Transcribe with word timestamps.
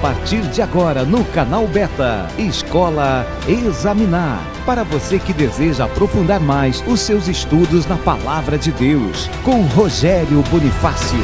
partir 0.00 0.42
de 0.42 0.62
agora 0.62 1.04
no 1.04 1.24
canal 1.24 1.66
Beta, 1.66 2.28
Escola 2.38 3.26
Examinar. 3.48 4.38
Para 4.64 4.84
você 4.84 5.18
que 5.18 5.32
deseja 5.32 5.86
aprofundar 5.86 6.40
mais 6.40 6.86
os 6.86 7.00
seus 7.00 7.26
estudos 7.26 7.84
na 7.86 7.96
Palavra 7.96 8.56
de 8.56 8.70
Deus, 8.70 9.26
com 9.44 9.62
Rogério 9.62 10.40
Bonifácio. 10.50 11.18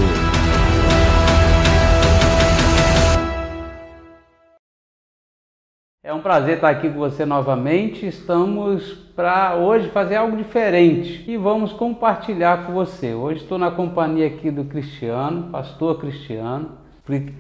É 6.02 6.12
um 6.12 6.20
prazer 6.20 6.56
estar 6.56 6.70
aqui 6.70 6.88
com 6.88 6.98
você 6.98 7.24
novamente. 7.24 8.06
Estamos 8.06 8.92
para 9.14 9.54
hoje 9.54 9.88
fazer 9.90 10.16
algo 10.16 10.36
diferente 10.36 11.24
e 11.30 11.36
vamos 11.36 11.72
compartilhar 11.72 12.66
com 12.66 12.72
você. 12.72 13.14
Hoje 13.14 13.42
estou 13.42 13.56
na 13.56 13.70
companhia 13.70 14.26
aqui 14.26 14.50
do 14.50 14.64
Cristiano, 14.64 15.50
pastor 15.50 16.00
Cristiano, 16.00 16.83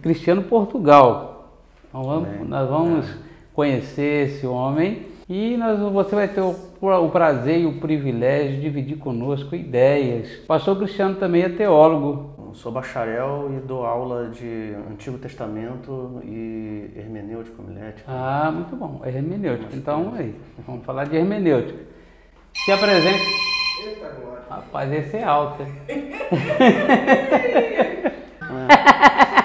Cristiano 0.02 0.42
Portugal. 0.42 1.54
Então 1.88 2.02
vamos, 2.02 2.48
nós 2.48 2.68
vamos 2.68 3.06
conhecer 3.52 4.28
esse 4.28 4.46
homem 4.46 5.06
e 5.28 5.56
nós, 5.56 5.78
você 5.78 6.14
vai 6.14 6.28
ter 6.28 6.42
o, 6.42 6.54
o 6.80 7.10
prazer 7.10 7.60
e 7.60 7.66
o 7.66 7.80
privilégio 7.80 8.56
de 8.56 8.60
dividir 8.60 8.98
conosco 8.98 9.54
ideias. 9.54 10.42
O 10.44 10.46
pastor 10.46 10.76
Cristiano 10.76 11.14
também 11.14 11.42
é 11.42 11.48
teólogo, 11.48 12.34
sou 12.54 12.70
bacharel 12.70 13.50
e 13.56 13.60
dou 13.66 13.84
aula 13.84 14.28
de 14.28 14.74
Antigo 14.90 15.18
Testamento 15.18 16.20
e 16.24 16.90
hermenêutica, 16.96 17.60
homilética. 17.60 18.04
Ah, 18.06 18.50
muito 18.52 18.76
bom. 18.76 19.02
Hermenêutica. 19.04 19.74
Então, 19.74 20.14
aí, 20.16 20.34
vamos 20.66 20.84
falar 20.84 21.04
de 21.04 21.16
hermenêutica. 21.16 21.78
Se 22.54 22.70
apresente. 22.70 23.24
Eita, 23.84 24.08
glória. 24.20 24.42
Rapaz, 24.48 24.92
esse 24.92 25.16
é 25.16 25.24
alto, 25.24 25.62
hein? 25.62 25.72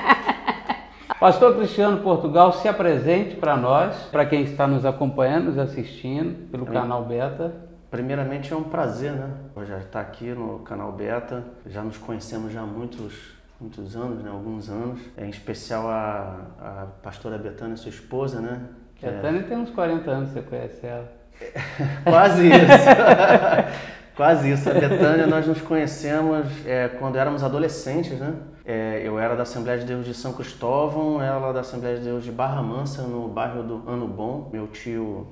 Pastor 1.20 1.58
Cristiano 1.58 1.98
Portugal, 1.98 2.54
se 2.54 2.68
apresente 2.70 3.36
para 3.36 3.58
nós, 3.58 3.94
para 4.10 4.26
quem 4.26 4.44
está 4.44 4.66
nos 4.66 4.86
acompanhando, 4.86 5.48
nos 5.48 5.58
assistindo 5.58 6.50
pelo 6.50 6.66
canal 6.66 7.04
Beta. 7.04 7.54
Primeiramente 7.92 8.54
é 8.54 8.56
um 8.56 8.64
prazer, 8.64 9.12
né? 9.12 9.30
Já 9.68 9.80
estar 9.80 10.00
aqui 10.00 10.28
no 10.28 10.60
canal 10.60 10.94
Beta, 10.94 11.44
já 11.66 11.84
nos 11.84 11.98
conhecemos 11.98 12.54
já 12.54 12.62
há 12.62 12.66
muitos, 12.66 13.34
muitos 13.60 13.98
anos, 13.98 14.24
né? 14.24 14.30
Alguns 14.32 14.70
anos. 14.70 15.02
É, 15.18 15.26
em 15.26 15.30
especial 15.30 15.90
a, 15.90 16.38
a 16.58 16.88
pastora 17.04 17.38
Betânia, 17.38 17.76
sua 17.76 17.90
esposa, 17.90 18.40
né? 18.40 18.62
Que 18.96 19.06
Betânia 19.06 19.42
é... 19.42 19.44
tem 19.44 19.58
uns 19.58 19.72
40 19.72 20.10
anos, 20.10 20.30
você 20.30 20.42
conhece 20.42 20.86
ela. 20.86 21.12
Quase 22.06 22.48
isso. 22.48 22.56
Quase 24.16 24.52
isso. 24.52 24.70
A 24.70 24.74
Betânia, 24.74 25.28
nós 25.28 25.46
nos 25.46 25.62
conhecemos 25.62 26.48
é, 26.66 26.88
quando 26.88 27.18
éramos 27.18 27.44
adolescentes, 27.44 28.18
né? 28.18 28.36
É, 28.70 29.02
eu 29.04 29.18
era 29.18 29.36
da 29.36 29.42
Assembleia 29.42 29.80
de 29.80 29.86
Deus 29.88 30.06
de 30.06 30.14
São 30.14 30.32
Cristóvão, 30.32 31.20
ela 31.20 31.52
da 31.52 31.62
Assembleia 31.62 31.98
de 31.98 32.04
Deus 32.04 32.24
de 32.24 32.32
Barra 32.32 32.62
Mansa, 32.62 33.02
no 33.02 33.28
bairro 33.28 33.64
do 33.64 33.90
Ano 33.90 34.08
Bom. 34.08 34.48
Meu 34.54 34.68
tio 34.68 35.26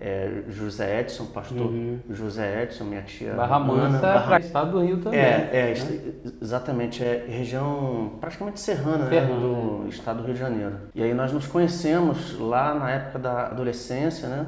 é, 0.00 0.42
José 0.48 1.02
Edson, 1.02 1.26
pastor 1.26 1.66
uhum. 1.66 2.00
José 2.10 2.64
Edson, 2.64 2.82
minha 2.82 3.02
tia 3.02 3.32
Barra 3.34 3.60
Mansa, 3.60 4.00
Barra... 4.00 4.40
estado 4.40 4.72
do 4.72 4.80
Rio 4.80 4.96
também. 4.96 5.20
É, 5.20 5.50
é 5.52 5.74
né? 5.78 6.32
exatamente, 6.42 7.04
é 7.04 7.24
região 7.28 8.14
praticamente 8.20 8.58
serrana, 8.58 9.08
serrana 9.08 9.34
né, 9.34 9.40
do 9.40 9.84
né? 9.84 9.88
estado 9.90 10.16
do 10.16 10.24
Rio 10.24 10.34
de 10.34 10.40
Janeiro. 10.40 10.74
E 10.96 11.00
aí 11.00 11.14
nós 11.14 11.30
nos 11.30 11.46
conhecemos 11.46 12.36
lá 12.40 12.74
na 12.74 12.90
época 12.90 13.20
da 13.20 13.46
adolescência, 13.46 14.26
né? 14.26 14.46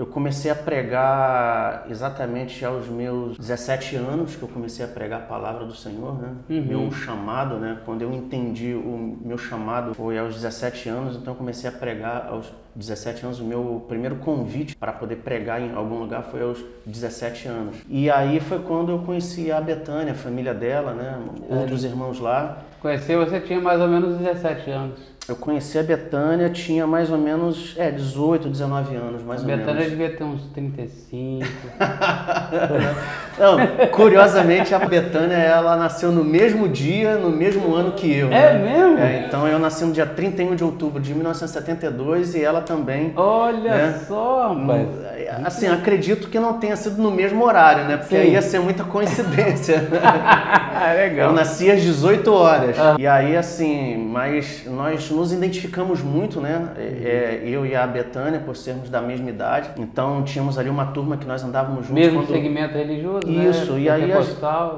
Eu 0.00 0.06
comecei 0.06 0.50
a 0.50 0.54
pregar 0.54 1.84
exatamente 1.90 2.64
aos 2.64 2.88
meus 2.88 3.36
17 3.36 3.96
anos, 3.96 4.34
que 4.34 4.42
eu 4.42 4.48
comecei 4.48 4.82
a 4.82 4.88
pregar 4.88 5.20
a 5.20 5.24
palavra 5.26 5.66
do 5.66 5.74
Senhor, 5.74 6.18
né? 6.18 6.36
Uhum. 6.48 6.64
Meu 6.64 6.90
chamado, 6.90 7.58
né? 7.58 7.78
Quando 7.84 8.00
eu 8.00 8.10
entendi 8.10 8.72
o 8.72 9.18
meu 9.22 9.36
chamado 9.36 9.92
foi 9.92 10.18
aos 10.18 10.36
17 10.36 10.88
anos, 10.88 11.16
então 11.16 11.34
eu 11.34 11.36
comecei 11.36 11.68
a 11.68 11.72
pregar 11.72 12.28
aos 12.28 12.50
17 12.74 13.24
anos. 13.24 13.40
O 13.40 13.44
meu 13.44 13.84
primeiro 13.88 14.16
convite 14.16 14.76
para 14.76 14.92
poder 14.92 15.16
pregar 15.16 15.60
em 15.60 15.74
algum 15.74 15.98
lugar 15.98 16.22
foi 16.24 16.42
aos 16.42 16.58
17 16.86 17.48
anos. 17.48 17.76
E 17.88 18.10
aí 18.10 18.40
foi 18.40 18.60
quando 18.60 18.92
eu 18.92 18.98
conheci 19.00 19.50
a 19.50 19.60
Betânia, 19.60 20.12
a 20.12 20.16
família 20.16 20.54
dela, 20.54 20.92
né? 20.92 21.18
Outros 21.48 21.84
é. 21.84 21.88
irmãos 21.88 22.20
lá. 22.20 22.62
Conheceu, 22.80 23.24
você 23.24 23.40
tinha 23.40 23.60
mais 23.60 23.80
ou 23.80 23.88
menos 23.88 24.16
17 24.18 24.70
anos. 24.70 24.98
Eu 25.28 25.36
conheci 25.36 25.78
a 25.78 25.82
Betânia, 25.82 26.48
tinha 26.50 26.86
mais 26.86 27.10
ou 27.10 27.18
menos 27.18 27.74
é, 27.76 27.90
18, 27.90 28.48
19 28.48 28.96
anos, 28.96 29.22
mais 29.22 29.40
a 29.40 29.42
ou 29.42 29.48
Betânia 29.48 29.74
menos. 29.74 29.86
A 29.86 29.90
Betânia 29.90 29.90
devia 29.90 30.16
ter 30.16 30.24
uns 30.24 30.42
35. 30.52 31.46
Não, 33.40 33.88
curiosamente, 33.88 34.74
a 34.74 34.78
Betânia, 34.78 35.34
ela 35.34 35.76
nasceu 35.76 36.12
no 36.12 36.22
mesmo 36.22 36.68
dia, 36.68 37.16
no 37.16 37.30
mesmo 37.30 37.74
ano 37.74 37.92
que 37.92 38.12
eu. 38.12 38.28
É 38.28 38.52
né? 38.54 38.58
mesmo? 38.58 38.98
É, 38.98 39.24
então 39.26 39.48
eu 39.48 39.58
nasci 39.58 39.84
no 39.84 39.92
dia 39.92 40.06
31 40.06 40.54
de 40.54 40.62
outubro 40.62 41.00
de 41.00 41.14
1972 41.14 42.34
e 42.34 42.44
ela 42.44 42.60
também. 42.60 43.12
Olha 43.16 43.70
né? 43.70 44.00
só, 44.06 44.52
rapaz. 44.52 44.88
Assim, 45.44 45.68
acredito 45.68 46.28
que 46.28 46.38
não 46.38 46.54
tenha 46.54 46.76
sido 46.76 47.00
no 47.00 47.10
mesmo 47.10 47.44
horário, 47.44 47.84
né? 47.84 47.96
Porque 47.96 48.16
Sim. 48.16 48.22
aí 48.22 48.32
ia 48.32 48.42
ser 48.42 48.60
muita 48.60 48.84
coincidência. 48.84 49.88
Legal. 50.96 51.30
Eu 51.30 51.32
nasci 51.32 51.70
às 51.70 51.80
18 51.82 52.32
horas. 52.32 52.78
Ah. 52.78 52.96
E 52.98 53.06
aí, 53.06 53.36
assim, 53.36 53.96
mas 53.96 54.64
nós 54.66 55.10
nos 55.10 55.32
identificamos 55.32 56.02
muito, 56.02 56.40
né? 56.40 56.70
É, 56.76 56.82
é, 56.82 57.42
eu 57.44 57.64
e 57.64 57.74
a 57.74 57.86
Betânia, 57.86 58.40
por 58.40 58.56
sermos 58.56 58.90
da 58.90 59.00
mesma 59.00 59.28
idade. 59.30 59.70
Então 59.78 60.22
tínhamos 60.22 60.58
ali 60.58 60.68
uma 60.68 60.86
turma 60.86 61.16
que 61.16 61.26
nós 61.26 61.42
andávamos 61.42 61.86
juntos. 61.86 61.94
Mesmo 61.94 62.20
quando... 62.20 62.32
segmento 62.32 62.76
religioso, 62.76 63.26
né? 63.26 63.29
Isso, 63.30 63.72
né? 63.72 63.80
e 63.80 63.88
aí, 63.88 64.10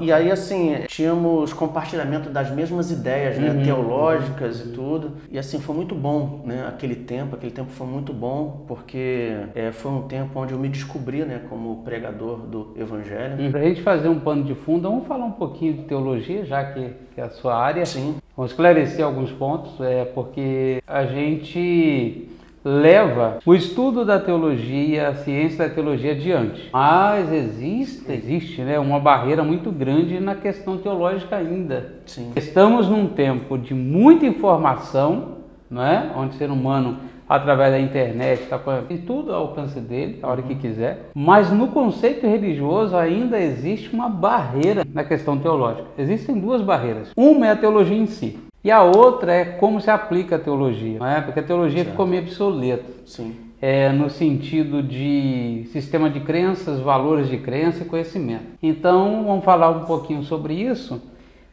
e 0.01 0.11
aí 0.11 0.31
assim, 0.31 0.75
tínhamos 0.87 1.53
compartilhamento 1.53 2.29
das 2.29 2.49
mesmas 2.51 2.91
ideias, 2.91 3.37
né? 3.37 3.51
Uhum. 3.51 3.63
Teológicas 3.63 4.61
uhum. 4.61 4.67
e 4.67 4.73
tudo. 4.73 5.11
E 5.31 5.39
assim, 5.39 5.59
foi 5.59 5.75
muito 5.75 5.95
bom, 5.95 6.41
né? 6.45 6.65
Aquele 6.67 6.95
tempo, 6.95 7.35
aquele 7.35 7.51
tempo 7.51 7.71
foi 7.71 7.87
muito 7.87 8.13
bom, 8.13 8.63
porque 8.67 9.35
é, 9.55 9.71
foi 9.71 9.91
um 9.91 10.01
tempo 10.03 10.39
onde 10.39 10.53
eu 10.53 10.59
me 10.59 10.69
descobri, 10.69 11.23
né? 11.23 11.41
Como 11.49 11.83
pregador 11.83 12.39
do 12.39 12.73
Evangelho. 12.77 13.43
Uhum. 13.43 13.51
Para 13.51 13.59
a 13.61 13.63
gente 13.63 13.81
fazer 13.81 14.07
um 14.07 14.19
pano 14.19 14.43
de 14.43 14.55
fundo, 14.55 14.89
vamos 14.89 15.07
falar 15.07 15.25
um 15.25 15.31
pouquinho 15.31 15.73
de 15.73 15.83
teologia, 15.83 16.45
já 16.45 16.63
que, 16.63 16.91
que 17.13 17.21
é 17.21 17.23
a 17.23 17.29
sua 17.29 17.55
área. 17.55 17.85
Sim. 17.85 18.15
Vamos 18.35 18.51
esclarecer 18.51 19.05
alguns 19.05 19.31
pontos, 19.31 19.79
é 19.79 20.05
porque 20.05 20.81
a 20.87 21.05
gente 21.05 22.27
leva 22.63 23.39
o 23.45 23.53
estudo 23.53 24.05
da 24.05 24.19
teologia, 24.19 25.09
a 25.09 25.15
ciência 25.15 25.67
da 25.67 25.73
teologia 25.73 26.11
adiante. 26.11 26.69
Mas 26.71 27.31
existe, 27.31 28.11
existe 28.11 28.61
né, 28.61 28.79
uma 28.79 28.99
barreira 28.99 29.43
muito 29.43 29.71
grande 29.71 30.19
na 30.19 30.35
questão 30.35 30.77
teológica 30.77 31.35
ainda. 31.35 31.95
Sim. 32.05 32.31
Estamos 32.35 32.87
num 32.87 33.07
tempo 33.07 33.57
de 33.57 33.73
muita 33.73 34.25
informação, 34.25 35.37
né, 35.69 36.11
onde 36.15 36.35
o 36.35 36.37
ser 36.37 36.49
humano 36.49 36.97
através 37.27 37.71
da 37.71 37.79
internet, 37.79 38.47
tá, 38.47 38.59
tem 38.87 38.97
tudo 38.97 39.33
ao 39.33 39.47
alcance 39.47 39.79
dele, 39.79 40.19
a 40.21 40.27
hora 40.27 40.41
que 40.41 40.55
quiser. 40.55 41.09
Mas 41.15 41.51
no 41.51 41.69
conceito 41.69 42.27
religioso 42.27 42.95
ainda 42.95 43.39
existe 43.39 43.93
uma 43.93 44.09
barreira 44.09 44.85
na 44.93 45.03
questão 45.03 45.37
teológica. 45.37 45.87
Existem 45.97 46.39
duas 46.39 46.61
barreiras. 46.61 47.11
Uma 47.15 47.47
é 47.47 47.51
a 47.51 47.55
teologia 47.55 47.97
em 47.97 48.05
si. 48.05 48.37
E 48.63 48.71
a 48.71 48.81
outra 48.81 49.33
é 49.33 49.45
como 49.45 49.81
se 49.81 49.91
aplica 49.91 50.37
a 50.37 50.39
teologia, 50.39 50.99
não 50.99 51.07
é? 51.07 51.21
Porque 51.21 51.39
a 51.39 51.43
teologia 51.43 51.79
certo. 51.79 51.91
ficou 51.91 52.07
meio 52.07 52.23
obsoleta. 52.23 52.85
Sim. 53.05 53.35
É, 53.61 53.89
no 53.89 54.09
sentido 54.09 54.81
de 54.81 55.67
sistema 55.71 56.09
de 56.09 56.19
crenças, 56.19 56.79
valores 56.79 57.29
de 57.29 57.37
crença 57.37 57.83
e 57.83 57.85
conhecimento. 57.85 58.45
Então, 58.61 59.23
vamos 59.25 59.43
falar 59.43 59.69
um 59.69 59.85
pouquinho 59.85 60.23
sobre 60.23 60.53
isso, 60.53 61.01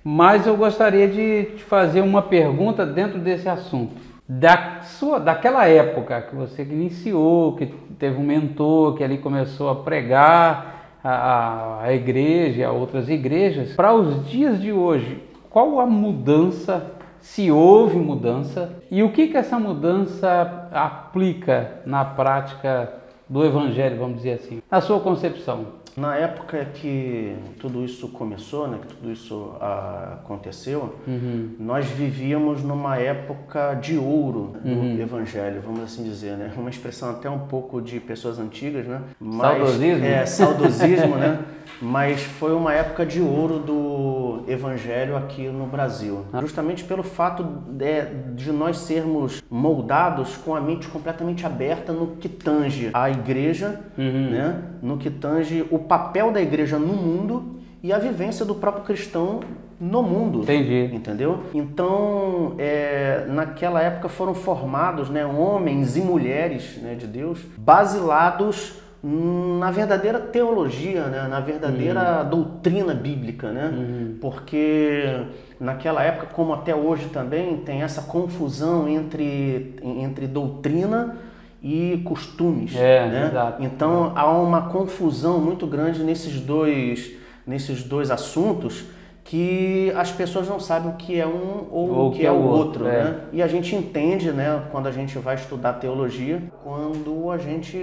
mas 0.03 0.47
eu 0.47 0.57
gostaria 0.57 1.07
de 1.07 1.45
te 1.57 1.63
fazer 1.63 2.01
uma 2.01 2.23
pergunta 2.23 2.85
dentro 2.85 3.19
desse 3.19 3.49
assunto 3.49 4.11
da 4.33 4.83
sua, 4.83 5.19
daquela 5.19 5.67
época 5.67 6.23
que 6.23 6.37
você 6.37 6.63
iniciou, 6.63 7.57
que 7.57 7.67
teve 7.99 8.17
um 8.17 8.23
mentor, 8.23 8.95
que 8.95 9.03
ali 9.03 9.19
começou 9.19 9.69
a 9.69 9.75
pregar 9.75 10.99
a, 11.03 11.81
a 11.83 11.93
igreja, 11.93 12.69
a 12.69 12.71
outras 12.71 13.09
igrejas, 13.09 13.73
para 13.73 13.93
os 13.93 14.29
dias 14.31 14.63
de 14.63 14.71
hoje, 14.71 15.21
qual 15.51 15.81
a 15.81 15.87
mudança, 15.87 16.93
se 17.21 17.51
houve 17.51 17.97
mudança, 17.97 18.73
e 18.91 19.03
o 19.03 19.13
que, 19.13 19.29
que 19.29 19.37
essa 19.37 19.59
mudança 19.59 20.69
aplica 20.73 21.81
na 21.85 22.05
prática 22.05 22.93
do 23.29 23.45
evangelho, 23.45 23.99
vamos 23.99 24.17
dizer 24.17 24.33
assim, 24.33 24.63
na 24.71 24.81
sua 24.81 25.01
concepção? 25.01 25.81
Na 25.97 26.17
época 26.17 26.65
que 26.65 27.35
tudo 27.59 27.85
isso 27.85 28.09
começou, 28.09 28.69
né, 28.69 28.79
que 28.81 28.95
tudo 28.95 29.11
isso 29.11 29.53
ah, 29.61 30.19
aconteceu, 30.23 30.95
uhum. 31.07 31.57
nós 31.59 31.85
vivíamos 31.87 32.63
numa 32.63 32.97
época 32.97 33.75
de 33.75 33.99
ouro 33.99 34.55
do 34.63 34.69
uhum. 34.69 35.01
evangelho, 35.01 35.61
vamos 35.65 35.83
assim 35.83 36.05
dizer, 36.05 36.37
né? 36.37 36.53
Uma 36.57 36.71
expressão 36.71 37.11
até 37.11 37.29
um 37.29 37.41
pouco 37.41 37.83
de 37.83 37.99
pessoas 37.99 38.39
antigas, 38.39 38.87
né? 38.87 39.03
Mas, 39.19 39.59
saudosismo? 39.59 40.05
É, 40.05 40.27
saudosismo, 40.27 41.17
né? 41.17 41.41
Mas 41.83 42.23
foi 42.23 42.55
uma 42.55 42.73
época 42.73 43.05
de 43.05 43.21
ouro 43.21 43.59
do 43.59 44.20
evangelho 44.49 45.17
aqui 45.17 45.49
no 45.49 45.67
Brasil. 45.67 46.25
Justamente 46.41 46.85
pelo 46.85 47.03
fato 47.03 47.43
de, 47.43 48.05
de 48.35 48.53
nós 48.53 48.79
sermos 48.79 49.43
moldados 49.51 50.37
com 50.37 50.55
a 50.55 50.61
mente 50.61 50.89
completamente 50.89 51.47
aberta 51.47 51.93
no 51.93 52.17
que 52.17 52.29
tange 52.29 52.91
a 52.93 53.11
igreja, 53.11 53.81
uhum. 53.97 54.31
né? 54.31 54.63
No 54.83 54.97
que 54.99 55.11
tange 55.11 55.67
o 55.71 55.79
papel 55.79 56.33
da 56.33 56.41
igreja 56.41 56.79
no 56.79 56.95
mundo 56.95 57.61
e 57.83 57.93
a 57.93 57.99
vivência 57.99 58.45
do 58.45 58.55
próprio 58.55 58.85
cristão 58.85 59.41
no 59.81 60.03
mundo. 60.03 60.43
Entendi. 60.43 60.95
Entendeu? 60.95 61.41
Então, 61.55 62.55
é, 62.59 63.25
naquela 63.29 63.81
época 63.81 64.09
foram 64.09 64.35
formados 64.35 65.09
né, 65.09 65.25
homens 65.25 65.97
e 65.97 66.01
mulheres 66.03 66.79
né, 66.83 66.95
de 66.95 67.07
Deus 67.07 67.41
basilados 67.57 68.75
na 69.03 69.71
verdadeira 69.71 70.19
teologia, 70.19 71.07
né? 71.07 71.27
na 71.27 71.41
verdadeira 71.41 72.23
uhum. 72.23 72.29
doutrina 72.29 72.93
bíblica, 72.93 73.51
né? 73.51 73.71
Uhum. 73.73 74.19
Porque 74.21 75.23
naquela 75.59 76.03
época, 76.03 76.27
como 76.27 76.53
até 76.53 76.75
hoje 76.75 77.07
também, 77.09 77.57
tem 77.59 77.83
essa 77.83 78.03
confusão 78.03 78.87
entre, 78.87 79.75
entre 79.83 80.27
doutrina 80.27 81.17
e 81.63 82.03
costumes. 82.05 82.77
É, 82.77 83.09
né? 83.09 83.29
exato. 83.31 83.63
Então 83.63 84.13
há 84.15 84.31
uma 84.31 84.69
confusão 84.69 85.41
muito 85.41 85.67
grande 85.67 86.03
nesses 86.03 86.39
dois, 86.39 87.13
nesses 87.47 87.83
dois 87.83 88.11
assuntos 88.11 88.85
que 89.31 89.93
as 89.95 90.11
pessoas 90.11 90.49
não 90.49 90.59
sabem 90.59 90.91
o 90.91 90.95
que 90.97 91.21
é 91.21 91.25
um 91.25 91.69
ou, 91.71 91.89
ou 91.89 92.09
o 92.09 92.13
que, 92.13 92.23
é, 92.23 92.27
é 92.27 92.33
o 92.33 92.35
outro, 92.35 92.85
outro 92.85 92.89
é. 92.89 93.05
né? 93.05 93.21
E 93.33 93.41
a 93.41 93.47
gente 93.47 93.77
entende, 93.77 94.33
né, 94.33 94.61
quando 94.73 94.89
a 94.89 94.91
gente 94.91 95.17
vai 95.21 95.37
estudar 95.37 95.75
teologia, 95.75 96.43
quando 96.65 97.31
a 97.31 97.39
gente 97.39 97.79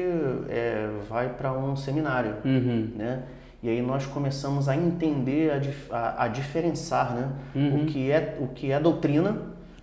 é, 0.49 0.89
vai 1.09 1.29
para 1.29 1.53
um 1.53 1.73
seminário, 1.77 2.33
uhum. 2.43 2.89
né? 2.97 3.23
E 3.63 3.69
aí 3.69 3.81
nós 3.81 4.05
começamos 4.05 4.67
a 4.67 4.75
entender, 4.75 5.49
a, 5.89 5.95
a, 5.95 6.23
a 6.25 6.27
diferenciar, 6.27 7.15
né, 7.15 7.29
uhum. 7.55 7.83
o 7.83 7.85
que 7.85 8.11
é 8.11 8.37
o 8.41 8.47
que 8.49 8.69
é 8.73 8.77
doutrina 8.77 9.37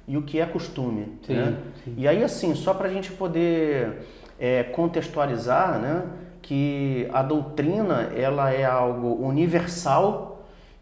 e 0.07 0.19
o 0.19 0.23
que 0.23 0.39
é 0.39 0.45
costume, 0.45 1.19
sim, 1.27 1.33
né? 1.33 1.57
Sim. 1.83 1.95
E 1.97 2.07
aí 2.07 2.23
assim, 2.23 2.55
só 2.55 2.75
para 2.75 2.89
a 2.89 2.93
gente 2.93 3.11
poder 3.13 4.03
é, 4.39 4.65
contextualizar, 4.65 5.79
né, 5.79 6.03
que 6.43 7.09
a 7.11 7.23
doutrina 7.23 8.13
ela 8.15 8.53
é 8.53 8.67
algo 8.67 9.27
universal 9.27 10.34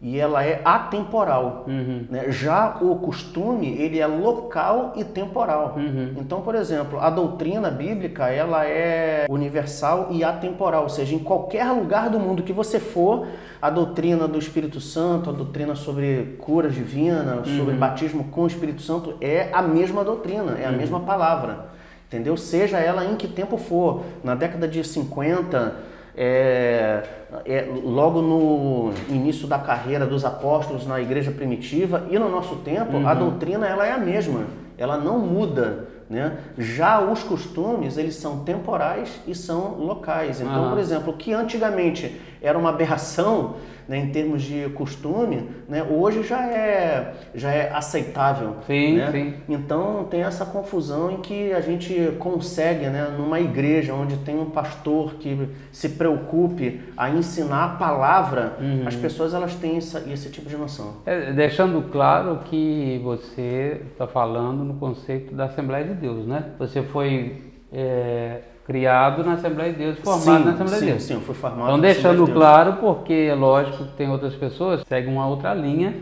e 0.03 0.19
ela 0.19 0.43
é 0.43 0.59
atemporal. 0.65 1.63
Uhum. 1.65 2.05
Né? 2.09 2.25
Já 2.27 2.77
o 2.81 2.97
costume, 2.97 3.69
ele 3.69 3.99
é 3.99 4.05
local 4.05 4.91
e 4.97 5.03
temporal. 5.05 5.75
Uhum. 5.77 6.15
Então, 6.17 6.41
por 6.41 6.55
exemplo, 6.55 6.99
a 6.99 7.09
doutrina 7.09 7.71
bíblica, 7.71 8.27
ela 8.27 8.65
é 8.67 9.25
universal 9.29 10.09
e 10.11 10.21
atemporal, 10.21 10.83
ou 10.83 10.89
seja, 10.89 11.15
em 11.15 11.19
qualquer 11.19 11.71
lugar 11.71 12.09
do 12.09 12.19
mundo 12.19 12.43
que 12.43 12.51
você 12.51 12.81
for, 12.81 13.27
a 13.61 13.69
doutrina 13.69 14.27
do 14.27 14.37
Espírito 14.37 14.81
Santo, 14.81 15.29
a 15.29 15.33
doutrina 15.33 15.73
sobre 15.73 16.35
cura 16.37 16.69
divina, 16.69 17.37
uhum. 17.37 17.57
sobre 17.57 17.73
batismo 17.75 18.25
com 18.25 18.41
o 18.41 18.47
Espírito 18.47 18.81
Santo, 18.81 19.15
é 19.21 19.47
a 19.53 19.61
mesma 19.61 20.03
doutrina, 20.03 20.57
é 20.59 20.65
a 20.65 20.69
uhum. 20.69 20.75
mesma 20.75 20.99
palavra. 20.99 21.71
Entendeu? 22.09 22.35
Seja 22.35 22.77
ela 22.77 23.05
em 23.05 23.15
que 23.15 23.27
tempo 23.27 23.55
for, 23.55 24.03
na 24.21 24.35
década 24.35 24.67
de 24.67 24.83
50, 24.83 25.92
é, 26.15 27.03
é, 27.45 27.67
logo 27.83 28.21
no 28.21 28.93
início 29.09 29.47
da 29.47 29.57
carreira 29.57 30.05
dos 30.05 30.23
apóstolos 30.23 30.85
na 30.85 31.01
igreja 31.01 31.31
primitiva 31.31 32.07
e 32.09 32.19
no 32.19 32.29
nosso 32.29 32.57
tempo, 32.57 32.97
uhum. 32.97 33.07
a 33.07 33.13
doutrina 33.13 33.67
ela 33.67 33.85
é 33.85 33.91
a 33.91 33.97
mesma, 33.97 34.41
ela 34.77 34.97
não 34.97 35.19
muda. 35.19 35.91
Né? 36.09 36.37
Já 36.57 37.01
os 37.01 37.23
costumes, 37.23 37.97
eles 37.97 38.15
são 38.15 38.43
temporais 38.43 39.19
e 39.25 39.33
são 39.33 39.75
locais. 39.79 40.41
Então, 40.41 40.65
uhum. 40.65 40.69
por 40.69 40.77
exemplo, 40.77 41.13
o 41.13 41.17
que 41.17 41.33
antigamente 41.33 42.21
era 42.41 42.57
uma 42.57 42.69
aberração, 42.69 43.55
né, 43.87 43.97
em 43.97 44.09
termos 44.09 44.41
de 44.41 44.69
costume, 44.69 45.49
né, 45.67 45.83
hoje 45.83 46.23
já 46.23 46.45
é, 46.45 47.13
já 47.33 47.51
é 47.51 47.71
aceitável. 47.73 48.57
Sim, 48.65 48.97
né? 48.97 49.11
sim. 49.11 49.33
Então 49.49 50.05
tem 50.09 50.21
essa 50.23 50.45
confusão 50.45 51.11
em 51.11 51.17
que 51.17 51.51
a 51.53 51.61
gente 51.61 52.13
consegue, 52.19 52.87
né, 52.87 53.13
numa 53.17 53.39
igreja 53.39 53.93
onde 53.93 54.17
tem 54.17 54.39
um 54.39 54.49
pastor 54.49 55.15
que 55.15 55.49
se 55.71 55.89
preocupe 55.89 56.81
a 56.95 57.09
ensinar 57.09 57.63
a 57.65 57.69
palavra, 57.75 58.57
uhum. 58.59 58.83
as 58.87 58.95
pessoas 58.95 59.33
elas 59.33 59.55
têm 59.55 59.77
essa, 59.77 59.99
esse 60.11 60.29
tipo 60.29 60.49
de 60.49 60.57
noção. 60.57 60.95
É, 61.05 61.31
deixando 61.33 61.81
claro 61.91 62.39
que 62.45 62.99
você 63.03 63.81
está 63.91 64.07
falando 64.07 64.63
no 64.63 64.75
conceito 64.75 65.33
da 65.33 65.45
Assembleia 65.45 65.85
de 65.85 65.93
Deus, 65.93 66.25
né? 66.25 66.45
Você 66.59 66.81
foi 66.81 67.53
é 67.71 68.41
criado 68.65 69.23
na 69.23 69.33
Assembleia 69.33 69.71
de 69.71 69.79
Deus, 69.79 69.99
formado 69.99 70.21
sim, 70.21 70.45
na 70.45 70.51
Assembleia 70.51 70.79
sim, 70.79 70.85
de 70.85 70.91
Deus. 70.91 71.03
Sim, 71.03 71.19
fui 71.19 71.35
formado 71.35 71.63
Então, 71.63 71.79
deixando 71.79 72.25
de 72.25 72.31
claro, 72.31 72.73
porque 72.73 73.27
é 73.29 73.35
lógico 73.35 73.85
que 73.85 73.93
tem 73.93 74.09
outras 74.09 74.35
pessoas 74.35 74.81
que 74.81 74.87
seguem 74.87 75.13
uma 75.13 75.27
outra 75.27 75.53
linha, 75.53 75.93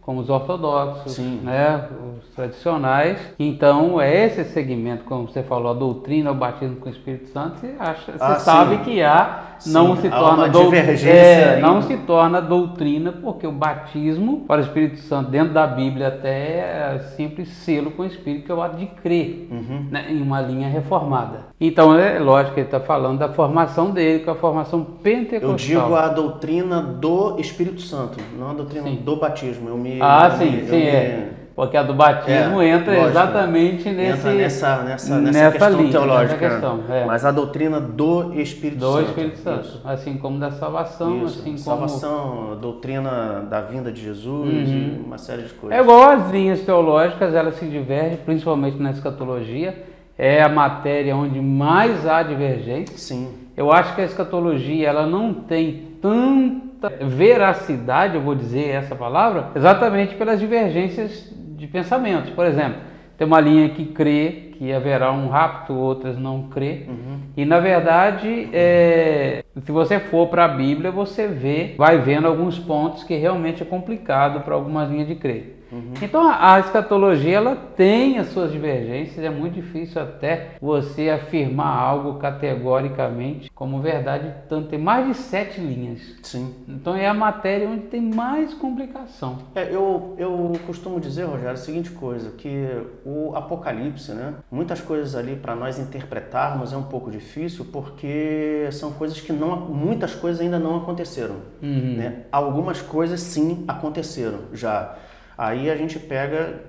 como 0.00 0.20
os 0.20 0.30
ortodoxos, 0.30 1.12
sim. 1.12 1.40
né, 1.42 1.86
os 2.18 2.28
tradicionais. 2.34 3.18
Então, 3.38 4.00
é 4.00 4.24
esse 4.24 4.42
segmento, 4.44 5.04
como 5.04 5.28
você 5.28 5.42
falou, 5.42 5.70
a 5.70 5.74
doutrina, 5.74 6.32
o 6.32 6.34
batismo 6.34 6.76
com 6.76 6.88
o 6.88 6.92
Espírito 6.92 7.28
Santo, 7.28 7.58
você, 7.58 7.74
acha, 7.78 8.12
você 8.12 8.18
ah, 8.24 8.38
sabe 8.38 8.78
que 8.78 9.02
há 9.02 9.48
não 9.66 9.96
se 9.96 10.08
torna 10.08 10.48
divergência 10.48 11.10
é, 11.10 11.60
não 11.60 11.82
se 11.82 11.96
torna 11.98 12.40
doutrina 12.40 13.12
porque 13.12 13.46
o 13.46 13.52
batismo 13.52 14.44
para 14.46 14.60
o 14.60 14.64
Espírito 14.64 14.98
Santo 14.98 15.30
dentro 15.30 15.52
da 15.52 15.66
Bíblia 15.66 16.08
até 16.08 16.94
é 16.94 16.98
simples 17.16 17.48
selo 17.48 17.90
com 17.90 18.02
o 18.02 18.06
Espírito 18.06 18.46
que 18.46 18.52
é 18.52 18.54
o 18.54 18.62
ato 18.62 18.76
de 18.76 18.86
crer 18.86 19.48
uhum. 19.50 19.86
né, 19.90 20.06
em 20.10 20.22
uma 20.22 20.40
linha 20.40 20.68
reformada 20.68 21.46
então 21.60 21.98
é 21.98 22.18
lógico 22.18 22.54
que 22.54 22.60
ele 22.60 22.68
está 22.68 22.80
falando 22.80 23.18
da 23.18 23.28
formação 23.28 23.90
dele 23.90 24.24
com 24.24 24.30
a 24.30 24.34
formação 24.34 24.84
pentecostal 24.84 25.50
eu 25.50 25.56
digo 25.56 25.94
a 25.94 26.08
doutrina 26.08 26.80
do 26.80 27.38
Espírito 27.40 27.80
Santo 27.80 28.18
não 28.38 28.50
a 28.50 28.54
doutrina 28.54 28.84
sim. 28.84 28.96
do 28.96 29.16
batismo 29.16 29.68
eu 29.68 29.76
me 29.76 29.98
ah 30.00 30.30
eu 30.32 30.38
sim 30.38 30.50
me, 30.50 30.68
sim 30.68 30.82
é. 30.82 31.28
Porque 31.58 31.76
a 31.76 31.82
do 31.82 31.92
batismo 31.92 32.62
é, 32.62 32.68
entra 32.68 32.92
lógico, 32.92 33.08
exatamente 33.08 33.90
nesse, 33.90 34.18
entra 34.18 34.32
nessa, 34.32 34.82
nessa, 34.84 35.18
nessa, 35.18 35.32
nessa 35.32 35.50
questão 35.50 35.80
linha, 35.80 35.90
teológica. 35.90 36.48
Questão, 36.50 36.80
é. 36.88 37.04
Mas 37.04 37.24
a 37.24 37.32
doutrina 37.32 37.80
do 37.80 38.32
Espírito 38.40 38.78
do 38.78 38.92
Santo. 38.92 39.02
Do 39.02 39.08
Espírito 39.08 39.38
Santo. 39.38 39.64
Isso. 39.66 39.82
Assim 39.84 40.16
como 40.18 40.38
da 40.38 40.52
salvação. 40.52 41.24
Isso. 41.24 41.40
Assim 41.40 41.56
salvação, 41.56 42.44
como... 42.50 42.56
doutrina 42.58 43.44
da 43.50 43.60
vinda 43.60 43.90
de 43.90 44.00
Jesus 44.00 44.68
uhum. 44.68 45.02
uma 45.04 45.18
série 45.18 45.42
de 45.42 45.54
coisas. 45.54 45.76
É 45.76 45.82
igual 45.82 46.10
as 46.10 46.30
linhas 46.30 46.60
teológicas, 46.60 47.34
elas 47.34 47.56
se 47.56 47.66
divergem, 47.66 48.18
principalmente 48.18 48.80
na 48.80 48.92
escatologia. 48.92 49.84
É 50.18 50.42
a 50.42 50.48
matéria 50.48 51.16
onde 51.16 51.40
mais 51.40 52.04
há 52.06 52.22
divergência. 52.24 52.98
Sim. 52.98 53.28
Eu 53.56 53.72
acho 53.72 53.94
que 53.94 54.00
a 54.00 54.04
escatologia 54.04 54.88
ela 54.88 55.06
não 55.06 55.32
tem 55.32 55.92
tanta 56.02 56.90
veracidade, 57.00 58.16
eu 58.16 58.20
vou 58.20 58.34
dizer 58.34 58.68
essa 58.68 58.94
palavra, 58.94 59.50
exatamente 59.54 60.14
pelas 60.16 60.40
divergências 60.40 61.32
de 61.56 61.66
pensamentos. 61.66 62.30
Por 62.30 62.44
exemplo, 62.44 62.80
tem 63.16 63.26
uma 63.26 63.40
linha 63.40 63.68
que 63.70 63.84
crê 63.86 64.48
que 64.58 64.72
haverá 64.72 65.12
um 65.12 65.28
rapto, 65.28 65.72
outras 65.72 66.18
não 66.18 66.44
crê. 66.44 66.86
Uhum. 66.88 67.18
E 67.36 67.44
na 67.44 67.60
verdade, 67.60 68.48
é, 68.52 69.44
se 69.60 69.70
você 69.70 70.00
for 70.00 70.28
para 70.28 70.44
a 70.44 70.48
Bíblia, 70.48 70.90
você 70.90 71.28
vê, 71.28 71.74
vai 71.78 71.98
vendo 71.98 72.26
alguns 72.26 72.58
pontos 72.58 73.04
que 73.04 73.16
realmente 73.16 73.62
é 73.62 73.66
complicado 73.66 74.40
para 74.40 74.54
algumas 74.54 74.90
linhas 74.90 75.06
de 75.06 75.14
crer. 75.14 75.57
Uhum. 75.70 75.94
Então 76.00 76.28
a 76.28 76.58
escatologia 76.60 77.36
ela 77.36 77.56
tem 77.56 78.18
as 78.18 78.28
suas 78.28 78.50
divergências, 78.50 79.24
é 79.24 79.30
muito 79.30 79.54
difícil 79.54 80.00
até 80.00 80.56
você 80.60 81.10
afirmar 81.10 81.76
algo 81.78 82.18
categoricamente 82.18 83.50
como 83.54 83.80
verdade, 83.80 84.32
tanto 84.48 84.68
tem 84.68 84.78
mais 84.78 85.06
de 85.06 85.14
sete 85.14 85.60
linhas. 85.60 86.00
Sim. 86.22 86.54
Então 86.68 86.96
é 86.96 87.06
a 87.06 87.14
matéria 87.14 87.68
onde 87.68 87.82
tem 87.82 88.00
mais 88.00 88.54
complicação. 88.54 89.38
É, 89.54 89.68
eu, 89.74 90.14
eu 90.18 90.52
costumo 90.66 91.00
dizer, 91.00 91.24
Rogério, 91.24 91.52
a 91.52 91.56
seguinte 91.56 91.90
coisa, 91.90 92.30
que 92.30 92.68
o 93.04 93.34
Apocalipse, 93.34 94.12
né, 94.12 94.34
muitas 94.50 94.80
coisas 94.80 95.14
ali 95.14 95.36
para 95.36 95.54
nós 95.54 95.78
interpretarmos 95.78 96.72
é 96.72 96.76
um 96.76 96.84
pouco 96.84 97.10
difícil 97.10 97.66
porque 97.72 98.68
são 98.72 98.92
coisas 98.92 99.20
que 99.20 99.32
não, 99.32 99.56
muitas 99.60 100.14
coisas 100.14 100.40
ainda 100.40 100.58
não 100.58 100.76
aconteceram. 100.76 101.36
Uhum. 101.62 101.96
Né? 101.96 102.22
Algumas 102.30 102.80
coisas 102.80 103.20
sim 103.20 103.64
aconteceram 103.66 104.38
já. 104.52 104.96
Aí 105.38 105.70
a 105.70 105.76
gente 105.76 106.00
pega, 106.00 106.64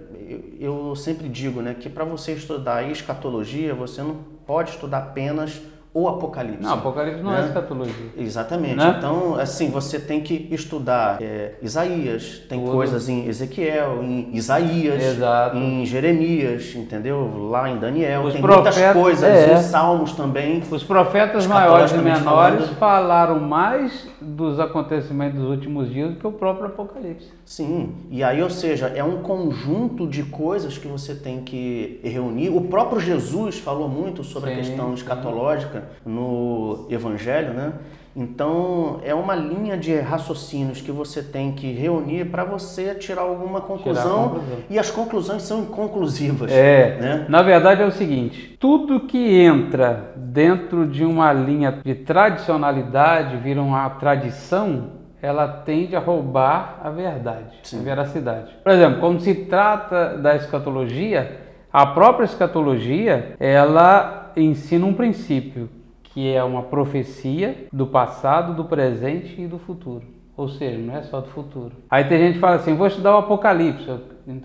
eu 0.60 0.96
sempre 0.96 1.28
digo, 1.28 1.60
né, 1.60 1.74
que 1.74 1.90
para 1.90 2.06
você 2.06 2.34
estudar 2.34 2.88
escatologia, 2.88 3.74
você 3.74 4.04
não 4.04 4.18
pode 4.46 4.70
estudar 4.70 5.00
apenas 5.00 5.60
o 5.92 6.08
Apocalipse. 6.08 6.62
Não, 6.62 6.74
Apocalipse 6.74 7.22
não 7.24 7.34
é 7.34 7.38
né? 7.38 7.44
é 7.44 7.48
escatologia. 7.48 8.06
Exatamente. 8.16 8.76
Né? 8.76 8.96
Então, 8.98 9.36
assim, 9.36 9.72
você 9.72 10.00
tem 10.00 10.22
que 10.22 10.48
estudar 10.52 11.20
é, 11.20 11.56
Isaías, 11.64 12.44
tem 12.48 12.60
Tudo. 12.60 12.72
coisas 12.72 13.10
em 13.10 13.28
Ezequiel, 13.28 14.04
em 14.04 14.30
Isaías, 14.34 15.04
Exato. 15.04 15.58
em 15.58 15.84
Jeremias, 15.86 16.76
entendeu? 16.76 17.50
Lá 17.50 17.70
em 17.70 17.80
Daniel, 17.80 18.24
Os 18.24 18.34
tem 18.34 18.42
profetas, 18.42 18.76
muitas 18.76 18.94
coisas, 18.94 19.24
é. 19.24 19.54
em 19.56 19.64
Salmos 19.64 20.14
também. 20.14 20.62
Os 20.70 20.84
profetas 20.84 21.48
maiores 21.48 21.92
e 21.92 21.98
menores 21.98 22.24
falando. 22.24 22.76
falaram 22.78 23.40
mais 23.40 24.08
dos 24.22 24.60
acontecimentos 24.60 25.40
dos 25.40 25.50
últimos 25.50 25.90
dias 25.90 26.12
do 26.12 26.20
que 26.20 26.28
o 26.28 26.32
próprio 26.32 26.68
Apocalipse. 26.68 27.32
Sim, 27.44 27.96
e 28.12 28.24
aí, 28.24 28.44
ou 28.44 28.50
seja, 28.50 28.88
é 28.96 29.04
um 29.04 29.24
conjunto 29.24 30.08
de 30.08 30.22
coisas 30.22 30.78
que 30.78 30.88
você 30.88 31.16
tem 31.16 31.42
que 31.42 32.00
reunir. 32.04 32.50
O 32.50 32.62
próprio 32.62 33.00
Jesus 33.00 33.58
falou 33.58 33.90
muito 33.90 34.24
sobre 34.24 34.52
sim, 34.52 34.56
a 34.56 34.60
questão 34.60 34.94
escatológica 34.94 35.79
no 36.06 36.88
Evangelho, 36.90 37.54
né? 37.54 37.74
Então, 38.16 39.00
é 39.04 39.14
uma 39.14 39.36
linha 39.36 39.78
de 39.78 39.98
raciocínios 40.00 40.82
que 40.82 40.92
você 40.92 41.22
tem 41.22 41.54
que 41.54 41.72
reunir 41.72 42.26
para 42.26 42.44
você 42.44 42.96
tirar 42.96 43.22
alguma 43.22 43.62
conclusão, 43.62 44.30
conclusão, 44.30 44.58
e 44.70 44.80
as 44.80 44.90
conclusões 44.90 45.44
são 45.44 45.62
inconclusivas. 45.62 46.52
É, 46.52 46.98
né? 47.00 47.26
na 47.30 47.42
verdade 47.42 47.82
é 47.82 47.86
o 47.86 47.92
seguinte, 47.92 48.58
tudo 48.60 49.02
que 49.02 49.40
entra 49.40 50.14
dentro 50.18 50.88
de 50.88 51.06
uma 51.06 51.32
linha 51.32 51.80
de 51.84 51.96
tradicionalidade, 51.96 53.38
vira 53.38 53.62
uma 53.62 53.90
tradição, 53.92 54.90
ela 55.22 55.48
tende 55.48 55.96
a 55.96 56.00
roubar 56.00 56.80
a 56.84 56.90
verdade, 56.90 57.60
Sim. 57.64 57.80
a 57.80 57.84
veracidade. 57.84 58.52
Por 58.64 58.72
exemplo, 58.72 59.00
quando 59.00 59.20
se 59.20 59.34
trata 59.46 60.18
da 60.18 60.36
escatologia, 60.36 61.40
a 61.72 61.86
própria 61.86 62.26
escatologia, 62.26 63.36
ela 63.40 64.29
ensina 64.40 64.86
um 64.86 64.94
princípio, 64.94 65.70
que 66.04 66.32
é 66.32 66.44
uma 66.44 66.64
profecia 66.64 67.68
do 67.72 67.88
passado, 67.88 68.54
do 68.56 68.66
presente 68.66 69.42
e 69.42 69.48
do 69.48 69.60
futuro. 69.60 70.04
Ou 70.36 70.48
seja, 70.48 70.78
não 70.78 70.96
é 70.96 71.02
só 71.02 71.20
do 71.20 71.30
futuro. 71.30 71.74
Aí 71.90 72.06
tem 72.06 72.18
gente 72.18 72.34
que 72.36 72.40
fala 72.40 72.56
assim: 72.56 72.74
vou 72.74 72.88
estudar 72.88 73.14
o 73.16 73.20
Apocalipse. 73.20 73.88
Eu 73.88 74.02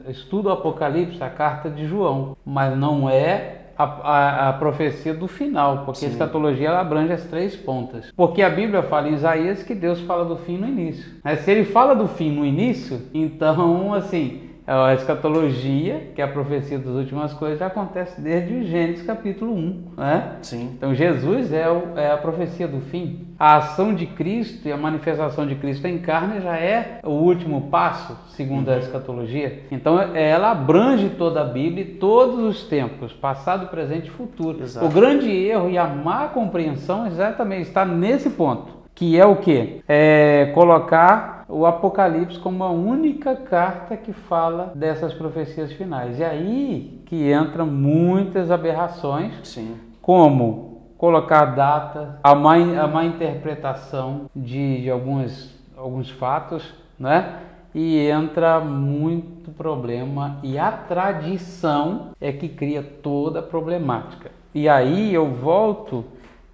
estudo 0.09 0.49
o 0.49 0.53
Apocalipse, 0.53 1.23
a 1.23 1.31
carta 1.31 1.71
de 1.71 1.87
João, 1.87 2.37
mas 2.45 2.77
não 2.77 3.09
é 3.09 3.65
a, 3.77 3.85
a, 3.85 4.49
a, 4.49 4.53
profecia 4.55 5.13
do 5.15 5.29
final, 5.29 5.85
porque 5.85 6.01
Sim. 6.01 6.07
a 6.07 6.09
escatologia 6.11 6.69
ela 6.69 6.81
abrange 6.81 7.13
as 7.13 7.25
três 7.25 7.55
pontas. 7.55 8.11
Porque 8.17 8.43
a 8.43 8.51
Bíblia 8.51 8.83
fala 8.83 9.09
em 9.09 9.15
Isaías 9.15 9.63
que 9.63 9.75
Deus 9.75 10.01
fala 10.01 10.25
do 10.25 10.37
fim 10.37 10.57
no 10.57 10.67
início. 10.67 11.05
Mas 11.23 11.41
se 11.41 11.51
ele 11.51 11.65
fala 11.65 11.95
do 11.95 12.09
fim 12.09 12.31
no 12.31 12.45
início, 12.45 13.03
então, 13.13 13.93
assim, 13.93 14.51
a 14.67 14.95
escatologia, 14.95 16.09
que 16.15 16.23
é 16.23 16.25
a 16.25 16.29
profecia 16.29 16.79
das 16.79 16.95
últimas 16.95 17.35
coisas, 17.35 17.59
já 17.59 17.67
acontece 17.67 18.19
desde 18.21 18.55
o 18.55 18.65
Gênesis 18.65 19.05
capítulo 19.05 19.55
1. 19.55 19.85
Né? 19.97 20.37
Sim. 20.41 20.71
Então 20.77 20.95
Jesus 20.95 21.53
é, 21.53 21.69
o, 21.69 21.99
é, 21.99 22.13
a 22.13 22.17
profecia 22.17 22.67
do 22.67 22.81
fim. 22.81 23.27
A 23.39 23.57
ação 23.57 23.95
de 23.95 24.07
Cristo 24.07 24.67
e 24.67 24.73
a 24.73 24.77
manifestação 24.77 25.47
de 25.47 25.55
Cristo 25.57 25.87
em 25.87 25.99
carne 25.99 26.41
já 26.41 26.57
é 26.57 27.01
o 27.03 27.11
último 27.11 27.63
passo, 27.63 28.17
segundo 28.29 28.71
a 28.71 28.75
uhum. 28.75 28.79
escatologia. 28.79 29.61
Então 29.71 30.01
ela 30.01 30.53
abrange 30.53 31.11
toda 31.11 31.43
a 31.43 31.45
Bíblia 31.45 31.83
e 31.83 31.95
todos 31.97 32.39
os 32.39 32.63
tempos, 32.63 33.13
passado, 33.13 33.67
presente 33.69 34.07
e 34.07 34.11
futuro. 34.11 34.63
Exato. 34.63 34.87
O 34.87 34.89
grande 34.89 35.31
erro 35.31 35.69
e 35.69 35.77
a 35.77 35.87
má 35.87 36.29
compreensão 36.29 37.07
exatamente 37.07 37.69
está 37.69 37.85
nesse 37.85 38.31
ponto, 38.31 38.73
que 38.95 39.19
é 39.19 39.27
o 39.27 39.37
que? 39.37 39.83
É 39.87 40.53
colocar 40.55 41.34
o 41.49 41.67
Apocalipse 41.67 42.39
como 42.39 42.65
a 42.65 42.71
única 42.71 43.37
carta 43.37 43.97
que 43.97 44.13
fala 44.13 44.73
dessas 44.75 45.13
profecias 45.13 45.73
finais. 45.73 46.19
E 46.19 46.25
aí 46.25 47.03
que 47.07 47.33
entram 47.33 47.67
muitas 47.67 48.51
aberrações, 48.51 49.35
Sim. 49.45 49.77
como 50.01 50.83
colocar 50.97 51.45
data, 51.47 52.19
a 52.23 52.35
má, 52.35 52.55
a 52.57 52.87
má 52.87 53.05
interpretação 53.05 54.31
de, 54.35 54.83
de 54.83 54.91
alguns, 54.91 55.55
alguns 55.77 56.11
fatos, 56.11 56.75
né? 56.99 57.41
E 57.75 57.99
entra 58.07 58.61
muito 58.61 59.51
problema 59.51 60.39
e 60.43 60.57
a 60.59 60.71
tradição 60.71 62.11
é 62.21 62.31
que 62.33 62.49
cria 62.49 62.83
toda 62.83 63.41
a 63.41 63.43
problemática. 63.43 64.31
E 64.55 64.69
aí 64.69 65.13
eu 65.13 65.29
volto 65.29 66.05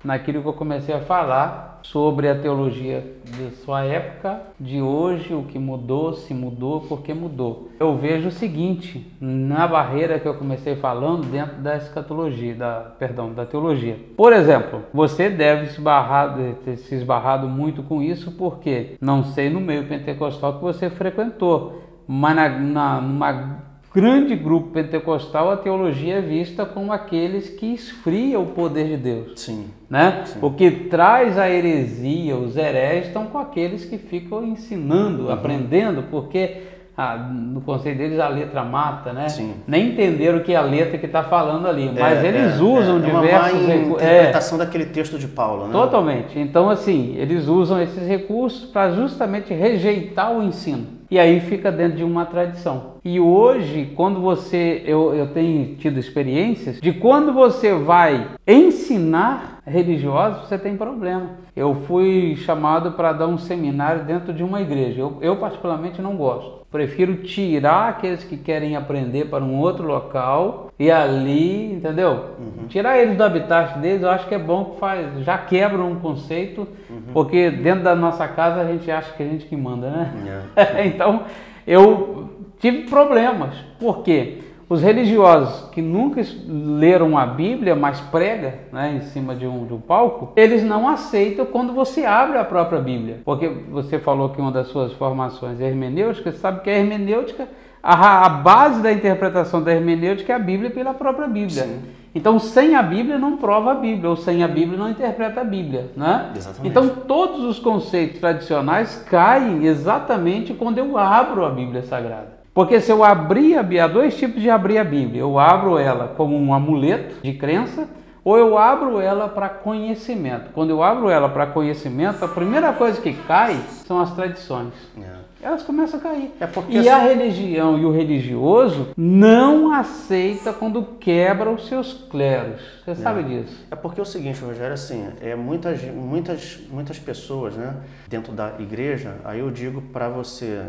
naquilo 0.03 0.41
que 0.41 0.49
eu 0.49 0.55
comecei 0.55 0.95
a 0.95 1.01
falar 1.01 1.70
sobre 1.83 2.29
a 2.29 2.35
teologia 2.35 3.05
de 3.25 3.51
sua 3.57 3.85
época, 3.85 4.43
de 4.59 4.81
hoje, 4.81 5.35
o 5.35 5.45
que 5.45 5.59
mudou, 5.59 6.15
se 6.15 6.35
mudou, 6.35 6.81
por 6.83 7.03
que 7.03 7.13
mudou. 7.15 7.71
Eu 7.79 7.97
vejo 7.97 8.29
o 8.29 8.33
seguinte, 8.33 9.11
na 9.21 9.67
barreira 9.67 10.19
que 10.19 10.27
eu 10.27 10.35
comecei 10.35 10.77
falando 10.77 11.27
dentro 11.27 11.57
da 11.57 11.77
escatologia, 11.77 12.55
da, 12.55 12.93
perdão, 12.99 13.33
da 13.33 13.47
teologia. 13.47 13.99
Por 14.17 14.33
exemplo, 14.33 14.83
você 14.93 15.29
deve 15.31 15.67
se, 15.69 15.81
barrar, 15.81 16.37
ter 16.65 16.77
se 16.77 16.95
esbarrado 16.95 17.49
muito 17.49 17.83
com 17.83 18.03
isso, 18.03 18.33
porque 18.33 18.97
não 19.01 19.25
sei 19.25 19.51
no 19.51 19.61
meio 19.61 19.87
pentecostal 19.87 20.55
que 20.55 20.63
você 20.63 20.91
frequentou, 20.91 21.83
mas 22.07 22.35
na, 22.35 22.49
na, 22.49 23.01
numa 23.01 23.70
grande 23.93 24.37
grupo 24.37 24.69
pentecostal, 24.69 25.51
a 25.51 25.57
teologia 25.57 26.17
é 26.17 26.21
vista 26.21 26.65
como 26.65 26.93
aqueles 26.93 27.51
que 27.51 27.67
esfriam 27.67 28.43
o 28.43 28.47
poder 28.47 28.89
de 28.89 28.97
Deus. 28.97 29.41
Sim. 29.41 29.67
Né? 29.89 30.23
Sim. 30.27 30.39
O 30.41 30.53
que 30.53 30.71
traz 30.71 31.37
a 31.37 31.51
heresia, 31.51 32.37
os 32.37 32.57
heréis, 32.57 33.07
estão 33.07 33.27
com 33.27 33.39
aqueles 33.39 33.85
que 33.85 33.99
ficam 33.99 34.45
ensinando, 34.45 35.25
uhum. 35.25 35.33
aprendendo, 35.33 36.05
porque 36.11 36.63
ah, 36.97 37.17
no 37.17 37.63
conceito 37.63 37.99
deles 37.99 38.21
a 38.21 38.29
letra 38.29 38.63
mata, 38.63 39.13
né? 39.13 39.29
Sim. 39.29 39.55
Nem 39.67 39.89
entenderam 39.89 40.39
o 40.39 40.43
que 40.43 40.53
é 40.53 40.57
a 40.57 40.61
letra 40.61 40.99
que 40.99 41.07
está 41.07 41.25
falando 41.25 41.67
ali, 41.67 41.91
mas 41.99 42.23
é, 42.23 42.29
eles 42.29 42.61
é, 42.61 42.63
usam 42.63 42.99
é, 42.99 43.01
diversos 43.01 43.69
é 43.69 43.75
uma 43.75 43.75
interpretação 43.75 44.59
daquele 44.59 44.87
texto 44.87 45.19
de 45.19 45.27
Paulo, 45.27 45.67
né? 45.67 45.73
Totalmente. 45.73 46.39
Então, 46.39 46.69
assim, 46.69 47.17
eles 47.17 47.49
usam 47.49 47.81
esses 47.81 48.07
recursos 48.07 48.71
para 48.71 48.93
justamente 48.93 49.53
rejeitar 49.53 50.31
o 50.31 50.43
ensino 50.43 51.00
e 51.11 51.19
aí 51.19 51.41
fica 51.41 51.73
dentro 51.73 51.97
de 51.97 52.05
uma 52.05 52.25
tradição. 52.25 52.95
E 53.05 53.19
hoje, 53.19 53.93
quando 53.97 54.21
você, 54.21 54.83
eu, 54.87 55.15
eu 55.15 55.29
tenho 55.29 55.77
tido 55.77 55.99
experiências 55.99 56.81
de 56.81 56.93
quando 56.93 57.33
você 57.33 57.75
vai 57.75 58.29
ensinar 58.47 59.61
religiosos, 59.67 60.49
você 60.49 60.59
tem 60.59 60.77
problema. 60.77 61.31
Eu 61.57 61.75
fui 61.87 62.37
chamado 62.37 62.93
para 62.93 63.13
dar 63.13 63.27
um 63.27 63.39
seminário 63.39 64.05
dentro 64.05 64.33
de 64.33 64.43
uma 64.43 64.61
igreja. 64.61 65.01
Eu, 65.01 65.19
eu, 65.21 65.37
particularmente 65.37 66.01
não 66.01 66.17
gosto. 66.17 66.60
Prefiro 66.71 67.17
tirar 67.17 67.89
aqueles 67.89 68.23
que 68.23 68.37
querem 68.37 68.77
aprender 68.77 69.25
para 69.25 69.43
um 69.43 69.59
outro 69.59 69.85
local 69.85 70.71
e 70.79 70.89
ali, 70.89 71.73
entendeu? 71.73 72.37
Uhum. 72.39 72.69
Tirar 72.69 72.97
eles 72.97 73.17
do 73.17 73.25
habitat 73.25 73.79
deles, 73.81 74.03
eu 74.03 74.11
acho 74.11 74.29
que 74.29 74.35
é 74.37 74.39
bom 74.39 74.67
que 74.67 74.79
faz, 74.79 75.25
já 75.25 75.37
quebra 75.37 75.83
um 75.83 75.97
conceito, 75.97 76.69
uhum. 76.89 77.03
porque 77.13 77.51
dentro 77.51 77.83
da 77.83 77.97
nossa 77.97 78.29
casa 78.29 78.61
a 78.61 78.65
gente 78.65 78.89
acha 78.89 79.13
que 79.15 79.23
a 79.23 79.27
gente 79.27 79.47
que 79.47 79.57
manda, 79.57 79.91
né? 79.91 80.13
Yeah. 80.57 80.85
então, 80.87 81.25
eu 81.67 82.31
tive 82.61 82.89
problemas. 82.89 83.55
Por 83.79 84.05
quê? 84.05 84.39
Os 84.71 84.81
religiosos 84.81 85.69
que 85.71 85.83
nunca 85.83 86.23
leram 86.47 87.19
a 87.19 87.27
Bíblia, 87.27 87.75
mas 87.75 88.01
prega 88.01 88.55
né, 88.71 88.95
em 88.95 89.01
cima 89.01 89.35
de 89.35 89.45
um, 89.45 89.67
de 89.67 89.75
um 89.75 89.81
palco, 89.81 90.33
eles 90.37 90.63
não 90.63 90.89
aceitam 90.89 91.45
quando 91.45 91.73
você 91.73 92.05
abre 92.05 92.39
a 92.39 92.45
própria 92.45 92.81
Bíblia. 92.81 93.21
Porque 93.25 93.49
você 93.49 93.99
falou 93.99 94.29
que 94.29 94.41
uma 94.41 94.53
das 94.53 94.69
suas 94.69 94.93
formações 94.93 95.61
é 95.61 95.67
hermenêutica, 95.67 96.31
você 96.31 96.39
sabe 96.39 96.61
que 96.61 96.71
a 96.71 96.73
hermenêutica, 96.73 97.49
a, 97.83 98.27
a 98.27 98.29
base 98.29 98.81
da 98.81 98.93
interpretação 98.93 99.61
da 99.61 99.73
hermenêutica 99.73 100.33
é 100.33 100.37
a 100.37 100.39
Bíblia 100.39 100.71
pela 100.71 100.95
própria 100.95 101.27
Bíblia. 101.27 101.65
Sim. 101.65 101.81
Então, 102.15 102.39
sem 102.39 102.77
a 102.77 102.83
Bíblia 102.83 103.19
não 103.19 103.39
prova 103.39 103.73
a 103.73 103.75
Bíblia, 103.75 104.09
ou 104.09 104.17
sem 104.17 104.45
a 104.45 104.49
Bíblia 104.49 104.79
não 104.79 104.89
interpreta 104.89 105.41
a 105.41 105.45
Bíblia, 105.45 105.91
né? 105.97 106.31
Exatamente. 106.37 106.69
Então, 106.69 106.89
todos 107.09 107.45
os 107.45 107.59
conceitos 107.59 108.21
tradicionais 108.21 109.05
caem 109.11 109.67
exatamente 109.67 110.55
quando 110.55 110.79
eu 110.79 110.97
abro 110.97 111.45
a 111.45 111.51
Bíblia 111.51 111.83
Sagrada. 111.83 112.40
Porque 112.53 112.81
se 112.81 112.91
eu 112.91 113.05
abrir 113.05 113.57
a 113.57 113.63
Bíblia, 113.63 113.85
há 113.85 113.89
dois 113.89 114.17
tipos 114.17 114.43
de 114.43 114.51
abrir 114.51 114.79
a 114.79 114.85
Bíblia. 114.85 115.21
Eu 115.21 115.39
abro 115.39 115.79
ela 115.79 116.09
como 116.17 116.37
um 116.37 116.53
amuleto 116.53 117.23
de 117.23 117.33
crença, 117.35 117.89
ou 118.25 118.37
eu 118.37 118.59
abro 118.59 119.01
ela 119.01 119.29
para 119.29 119.49
conhecimento. 119.49 120.51
Quando 120.53 120.71
eu 120.71 120.83
abro 120.83 121.09
ela 121.09 121.29
para 121.29 121.47
conhecimento, 121.47 122.25
a 122.25 122.29
primeira 122.29 122.73
coisa 122.73 123.01
que 123.01 123.13
cai 123.13 123.57
são 123.87 124.01
as 124.01 124.13
tradições. 124.15 124.73
É. 125.01 125.31
Elas 125.43 125.63
começam 125.63 125.99
a 125.99 126.03
cair. 126.03 126.31
É 126.39 126.49
e 126.69 126.79
assim... 126.79 126.89
a 126.91 126.99
religião 126.99 127.79
e 127.79 127.87
o 127.87 127.91
religioso 127.91 128.89
não 128.95 129.73
aceita 129.73 130.53
quando 130.53 130.83
quebra 131.01 131.49
os 131.51 131.67
seus 131.67 131.95
cleros. 131.95 132.61
Você 132.85 132.91
é. 132.91 132.95
sabe 132.97 133.23
disso? 133.23 133.65
É 133.71 133.75
porque 133.75 134.01
é 134.01 134.03
o 134.03 134.07
seguinte, 134.07 134.39
Rogério, 134.43 134.75
assim, 134.75 135.09
é 135.23 135.35
muitas, 135.35 135.83
muitas, 135.83 136.61
muitas 136.71 136.99
pessoas, 136.99 137.55
né, 137.55 137.75
dentro 138.07 138.35
da 138.35 138.53
igreja, 138.59 139.17
aí 139.25 139.41
eu 139.41 139.51
digo 139.51 139.81
para 139.81 140.11
você 140.11 140.63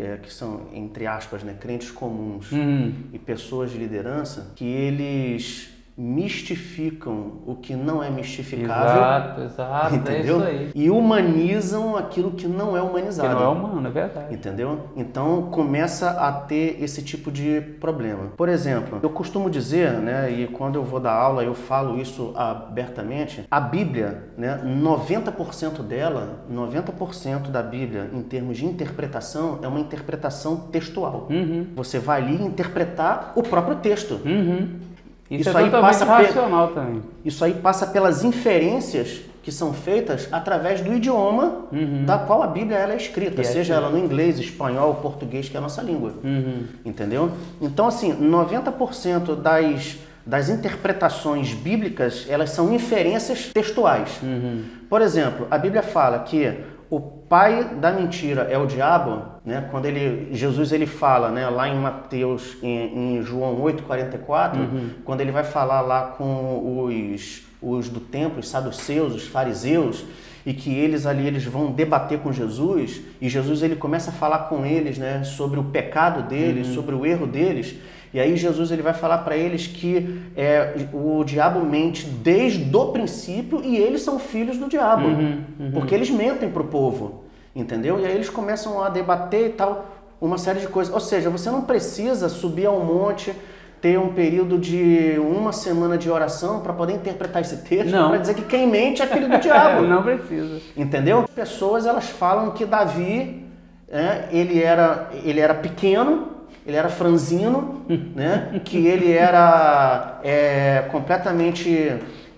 é, 0.00 0.16
que 0.16 0.32
são, 0.32 0.68
entre 0.72 1.06
aspas, 1.06 1.42
né, 1.42 1.56
crentes 1.58 1.90
comuns 1.90 2.52
uhum. 2.52 2.92
e 3.12 3.18
pessoas 3.18 3.70
de 3.70 3.78
liderança, 3.78 4.52
que 4.54 4.64
eles 4.64 5.75
mistificam 5.96 7.40
o 7.46 7.54
que 7.54 7.74
não 7.74 8.02
é 8.02 8.10
mistificável. 8.10 8.96
Exato, 8.96 9.40
exato, 9.40 9.94
entendeu? 9.94 10.42
É 10.44 10.52
isso 10.52 10.60
aí. 10.64 10.70
E 10.74 10.90
humanizam 10.90 11.96
aquilo 11.96 12.32
que 12.32 12.46
não 12.46 12.76
é 12.76 12.82
humanizado. 12.82 13.28
Que 13.28 13.34
não 13.34 13.42
é 13.42 13.48
humano, 13.48 13.88
é 13.88 13.90
verdade. 13.90 14.34
Entendeu? 14.34 14.80
Então 14.94 15.48
começa 15.50 16.10
a 16.10 16.30
ter 16.32 16.82
esse 16.82 17.02
tipo 17.02 17.30
de 17.32 17.62
problema. 17.80 18.32
Por 18.36 18.48
exemplo, 18.48 19.00
eu 19.02 19.08
costumo 19.08 19.48
dizer, 19.48 19.92
né, 19.92 20.30
e 20.30 20.46
quando 20.48 20.74
eu 20.74 20.84
vou 20.84 21.00
dar 21.00 21.14
aula 21.14 21.42
eu 21.42 21.54
falo 21.54 21.98
isso 21.98 22.32
abertamente, 22.36 23.44
a 23.50 23.60
Bíblia, 23.60 24.24
né, 24.36 24.60
90% 24.64 25.82
dela, 25.82 26.44
90% 26.50 27.50
da 27.50 27.62
Bíblia 27.62 28.10
em 28.12 28.22
termos 28.22 28.58
de 28.58 28.66
interpretação 28.66 29.60
é 29.62 29.68
uma 29.68 29.80
interpretação 29.80 30.56
textual. 30.70 31.26
Uhum. 31.30 31.68
Você 31.74 31.98
vai 31.98 32.20
ali 32.20 32.42
interpretar 32.42 33.32
o 33.34 33.42
próprio 33.42 33.76
texto. 33.76 34.20
Uhum. 34.24 34.95
Isso, 35.30 35.48
isso 35.48 35.58
é 35.58 35.62
aí 35.62 35.70
passa 35.70 36.04
racional 36.04 36.68
pe... 36.68 36.74
também. 36.74 37.02
Isso 37.24 37.44
aí 37.44 37.54
passa 37.54 37.86
pelas 37.86 38.22
inferências 38.22 39.22
que 39.46 39.52
são 39.52 39.72
feitas 39.72 40.28
através 40.32 40.80
do 40.80 40.92
idioma 40.92 41.66
uhum. 41.70 42.04
da 42.04 42.18
qual 42.18 42.42
a 42.42 42.48
Bíblia 42.48 42.78
ela 42.78 42.94
é 42.94 42.96
escrita, 42.96 43.44
seja 43.44 43.74
ela 43.74 43.88
no 43.88 43.96
inglês, 43.96 44.40
espanhol, 44.40 44.96
português, 44.96 45.48
que 45.48 45.56
é 45.56 45.58
a 45.58 45.60
nossa 45.60 45.80
língua. 45.82 46.14
Uhum. 46.24 46.64
Entendeu? 46.84 47.30
Então, 47.60 47.86
assim, 47.86 48.12
90% 48.12 49.36
das, 49.36 49.98
das 50.26 50.48
interpretações 50.48 51.54
bíblicas, 51.54 52.26
elas 52.28 52.50
são 52.50 52.74
inferências 52.74 53.46
textuais. 53.54 54.18
Uhum. 54.20 54.64
Por 54.90 55.00
exemplo, 55.00 55.46
a 55.48 55.56
Bíblia 55.56 55.82
fala 55.84 56.18
que 56.18 56.52
o 56.90 56.98
pai 56.98 57.76
da 57.80 57.92
mentira 57.92 58.48
é 58.50 58.58
o 58.58 58.66
diabo, 58.66 59.35
né? 59.46 59.68
Quando 59.70 59.86
ele 59.86 60.34
Jesus 60.34 60.72
ele 60.72 60.86
fala, 60.86 61.30
né, 61.30 61.48
lá 61.48 61.68
em 61.68 61.78
Mateus 61.78 62.56
em, 62.60 63.18
em 63.18 63.22
João 63.22 63.62
8:44, 63.62 64.56
uhum. 64.56 64.90
quando 65.04 65.20
ele 65.20 65.30
vai 65.30 65.44
falar 65.44 65.80
lá 65.80 66.08
com 66.18 66.84
os 66.84 67.46
os 67.62 67.88
do 67.88 68.00
templo, 68.00 68.40
os 68.40 68.48
saduceus, 68.48 69.14
os 69.14 69.26
fariseus, 69.26 70.04
e 70.44 70.52
que 70.52 70.72
eles 70.74 71.06
ali 71.06 71.26
eles 71.26 71.44
vão 71.44 71.72
debater 71.72 72.18
com 72.18 72.32
Jesus 72.32 73.00
e 73.20 73.28
Jesus 73.28 73.62
ele 73.62 73.76
começa 73.76 74.10
a 74.10 74.12
falar 74.12 74.40
com 74.48 74.66
eles, 74.66 74.98
né, 74.98 75.24
sobre 75.24 75.58
o 75.58 75.64
pecado 75.64 76.28
deles, 76.28 76.68
uhum. 76.68 76.74
sobre 76.74 76.94
o 76.94 77.06
erro 77.06 77.26
deles. 77.26 77.76
E 78.12 78.20
aí 78.20 78.36
Jesus 78.36 78.70
ele 78.70 78.82
vai 78.82 78.94
falar 78.94 79.18
para 79.18 79.36
eles 79.36 79.66
que 79.66 80.20
é, 80.36 80.86
o 80.92 81.22
diabo 81.24 81.64
mente 81.64 82.06
desde 82.06 82.74
o 82.74 82.86
princípio 82.86 83.62
e 83.64 83.76
eles 83.76 84.02
são 84.02 84.18
filhos 84.18 84.56
do 84.56 84.68
diabo, 84.68 85.06
uhum, 85.06 85.44
uhum. 85.58 85.70
porque 85.72 85.94
eles 85.94 86.10
mentem 86.10 86.50
para 86.50 86.62
o 86.62 86.66
povo, 86.66 87.25
entendeu? 87.56 87.98
E 87.98 88.06
aí 88.06 88.14
eles 88.14 88.28
começam 88.28 88.82
a 88.82 88.88
debater 88.88 89.46
e 89.46 89.50
tal, 89.50 89.86
uma 90.20 90.38
série 90.38 90.60
de 90.60 90.68
coisas. 90.68 90.92
Ou 90.92 91.00
seja, 91.00 91.30
você 91.30 91.50
não 91.50 91.62
precisa 91.62 92.28
subir 92.28 92.66
ao 92.66 92.78
monte, 92.80 93.34
ter 93.80 93.98
um 93.98 94.12
período 94.12 94.58
de 94.58 95.16
uma 95.18 95.52
semana 95.52 95.98
de 95.98 96.10
oração 96.10 96.60
para 96.60 96.72
poder 96.72 96.94
interpretar 96.94 97.42
esse 97.42 97.58
texto 97.58 97.90
para 97.90 98.18
dizer 98.18 98.34
que 98.34 98.44
quem 98.44 98.68
mente 98.68 99.02
é 99.02 99.06
filho 99.06 99.28
do 99.28 99.38
diabo. 99.40 99.82
não 99.82 100.02
precisa. 100.02 100.60
Entendeu? 100.76 101.20
As 101.20 101.30
pessoas 101.30 101.86
elas 101.86 102.08
falam 102.08 102.52
que 102.52 102.64
Davi, 102.64 103.44
é, 103.88 104.28
ele 104.30 104.62
era 104.62 105.10
ele 105.24 105.40
era 105.40 105.54
pequeno 105.54 106.36
ele 106.66 106.76
era 106.76 106.88
franzino, 106.88 107.84
né? 108.14 108.60
que 108.64 108.86
ele 108.86 109.12
era 109.12 110.18
é, 110.24 110.84
completamente 110.90 111.70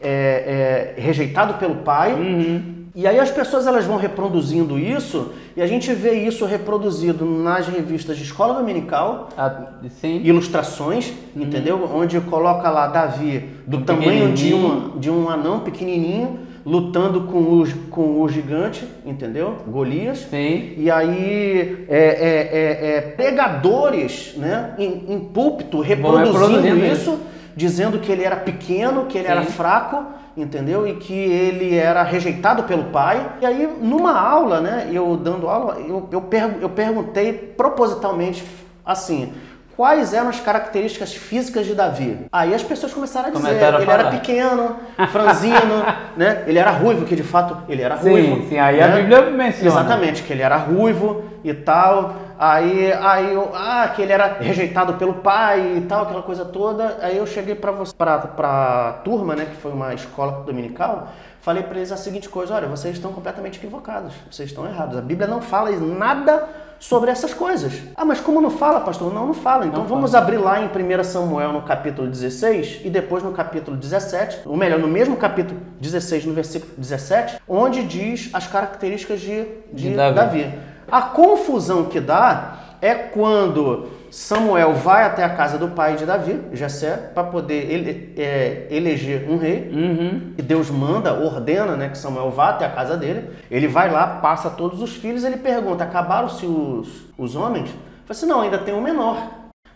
é, 0.01 0.95
é, 0.97 1.01
rejeitado 1.01 1.55
pelo 1.55 1.77
pai. 1.77 2.13
Uhum. 2.13 2.78
E 2.99 3.07
aí 3.07 3.21
as 3.21 3.31
pessoas 3.31 3.65
elas 3.65 3.85
vão 3.85 3.97
reproduzindo 3.97 4.77
isso 4.77 5.31
e 5.57 5.63
a 5.63 5.69
gente 5.69 5.93
vê 5.93 6.15
isso 6.15 6.45
reproduzido 6.45 7.25
nas 7.25 7.69
revistas 7.69 8.17
de 8.17 8.25
escola 8.25 8.55
dominical, 8.55 9.29
ah, 9.39 9.67
ilustrações, 10.03 11.13
uhum. 11.37 11.45
entendeu? 11.45 11.89
Onde 11.95 12.21
coloca 12.23 12.69
lá 12.69 12.89
Davi 12.89 13.51
do 13.65 13.77
um 13.77 13.83
tamanho 13.85 14.33
de 14.33 14.53
um, 14.53 14.99
de 14.99 15.09
um 15.09 15.31
anão 15.31 15.61
pequenininho 15.61 16.41
lutando 16.67 17.21
com 17.21 17.39
o, 17.39 17.69
com 17.89 18.21
o 18.21 18.29
gigante, 18.29 18.85
entendeu? 19.07 19.59
Golias. 19.69 20.27
Sim. 20.29 20.75
E 20.77 20.91
aí 20.91 21.87
é, 21.89 21.99
é, 21.99 22.51
é, 22.53 22.97
é 22.97 23.01
pregadores 23.01 24.35
né, 24.37 24.75
em, 24.77 25.05
em 25.15 25.21
púlpito 25.21 25.81
reproduzindo 25.81 26.85
isso, 26.85 27.17
dizendo 27.55 28.01
que 28.01 28.11
ele 28.11 28.25
era 28.25 28.35
pequeno, 28.35 29.07
que 29.07 29.17
ele 29.17 29.29
Sim. 29.29 29.33
era 29.33 29.45
fraco, 29.45 30.05
entendeu? 30.43 30.87
E 30.87 30.95
que 30.95 31.15
ele 31.15 31.77
era 31.77 32.03
rejeitado 32.03 32.63
pelo 32.65 32.85
pai. 32.85 33.33
E 33.41 33.47
aí, 33.47 33.69
numa 33.81 34.19
aula, 34.19 34.61
né, 34.61 34.89
eu 34.93 35.17
dando 35.17 35.49
aula, 35.49 35.79
eu, 35.81 36.09
eu, 36.11 36.25
eu 36.61 36.69
perguntei 36.69 37.33
propositalmente 37.33 38.45
assim 38.85 39.33
quais 39.79 40.13
eram 40.13 40.29
as 40.29 40.41
características 40.41 41.15
físicas 41.15 41.65
de 41.65 41.73
Davi. 41.73 42.27
Aí 42.33 42.53
as 42.53 42.65
pessoas 42.65 42.93
começaram 42.93 43.29
a 43.29 43.31
dizer, 43.31 43.47
começaram 43.47 43.79
a 43.79 43.83
ele 43.83 43.91
era 43.93 44.11
pequeno, 44.11 44.77
franzino, 45.13 45.85
né? 46.19 46.43
Ele 46.49 46.59
era 46.59 46.73
ruivo, 46.73 47.07
que 47.07 47.15
de 47.15 47.23
fato 47.23 47.57
ele 47.69 47.81
era 47.81 47.95
ruivo. 47.95 48.43
Sim, 48.43 48.49
sim, 48.49 48.59
aí 48.59 48.79
né? 48.79 48.83
a 48.83 48.97
Bíblia 48.97 49.31
menciona. 49.31 49.69
Exatamente, 49.69 50.25
que 50.25 50.33
ele 50.33 50.43
era 50.43 50.57
ruivo 50.57 51.23
e 51.45 51.55
tal. 51.55 52.17
Aí, 52.39 52.93
aí 52.93 53.35
eu, 53.35 53.51
ah, 53.53 53.89
que 53.89 54.01
ele 54.01 54.13
era 54.13 54.39
rejeitado 54.39 54.95
pelo 54.95 55.15
pai 55.15 55.79
e 55.79 55.81
tal, 55.83 56.05
aquela 56.05 56.23
coisa 56.23 56.45
toda. 56.45 56.99
Aí 57.03 57.17
eu 57.17 57.27
cheguei 57.27 57.57
para 57.57 57.73
você, 57.73 57.93
para 57.93 58.89
a 58.89 58.93
turma, 59.05 59.35
né, 59.35 59.47
que 59.47 59.57
foi 59.57 59.73
uma 59.73 59.93
escola 59.93 60.45
dominical, 60.47 61.09
falei 61.41 61.65
para 61.65 61.79
eles 61.79 61.91
a 61.91 61.97
seguinte 61.97 62.29
coisa: 62.29 62.55
olha, 62.55 62.69
vocês 62.69 62.95
estão 62.95 63.13
completamente 63.13 63.59
equivocados, 63.59 64.15
vocês 64.31 64.51
estão 64.51 64.65
errados. 64.67 64.97
A 64.97 65.01
Bíblia 65.01 65.27
não 65.27 65.43
fala 65.43 65.71
nada 65.81 66.49
sobre 66.79 67.11
essas 67.11 67.35
coisas. 67.35 67.83
Ah, 67.97 68.05
mas 68.05 68.21
como 68.21 68.41
não 68.41 68.51
fala, 68.51 68.81
pastor? 68.83 69.13
Não, 69.13 69.27
não 69.27 69.35
fala. 69.35 69.67
Então 69.67 69.81
não 69.81 69.89
vamos 69.89 70.13
fala. 70.13 70.23
abrir 70.23 70.37
lá 70.37 70.61
em 70.61 70.67
1 70.67 71.03
Samuel 71.05 71.53
no 71.53 71.63
capítulo 71.63 72.07
16 72.07 72.83
e 72.85 72.91
depois 72.91 73.23
no 73.25 73.33
capítulo 73.33 73.77
17, 73.77 74.43
ou 74.45 74.57
melhor, 74.57 74.79
no 74.79 74.87
mesmo 74.87 75.17
capítulo 75.17 75.61
16, 75.81 76.27
no 76.27 76.35
versículo 76.35 76.73
17, 76.77 77.41
onde 77.49 77.83
diz 77.83 78.31
as 78.33 78.47
características 78.47 79.21
de, 79.21 79.45
de, 79.73 79.91
de 79.91 79.97
Davi. 79.97 80.15
Davi. 80.15 80.78
A 80.91 81.03
confusão 81.03 81.85
que 81.85 82.01
dá 82.01 82.59
é 82.81 82.95
quando 82.95 83.89
Samuel 84.11 84.75
vai 84.75 85.05
até 85.05 85.23
a 85.23 85.29
casa 85.29 85.59
do 85.59 85.69
pai 85.69 85.97
de 85.97 86.07
Davi, 86.07 86.41
Jessé, 86.53 87.11
para 87.15 87.25
poder 87.25 87.71
ele, 87.71 88.15
é, 88.17 88.67
eleger 88.71 89.29
um 89.29 89.37
rei. 89.37 89.71
Uhum. 89.71 90.33
E 90.39 90.43
Deus 90.43 90.71
manda, 90.71 91.13
ordena 91.13 91.77
né, 91.77 91.89
que 91.89 91.99
Samuel 91.99 92.31
vá 92.31 92.51
até 92.51 92.65
a 92.65 92.71
casa 92.71 92.97
dele. 92.97 93.31
Ele 93.51 93.69
vai 93.69 93.91
lá, 93.91 94.07
passa 94.07 94.49
todos 94.49 94.81
os 94.81 94.95
filhos, 94.95 95.25
ele 95.25 95.37
pergunta: 95.37 95.85
acabaram-se 95.85 96.47
os, 96.47 97.07
os 97.19 97.37
homens? 97.37 97.69
Fala 97.69 98.11
assim: 98.11 98.27
não, 98.27 98.41
ainda 98.41 98.59
tem 98.59 98.75
um 98.75 98.81
menor. 98.81 99.17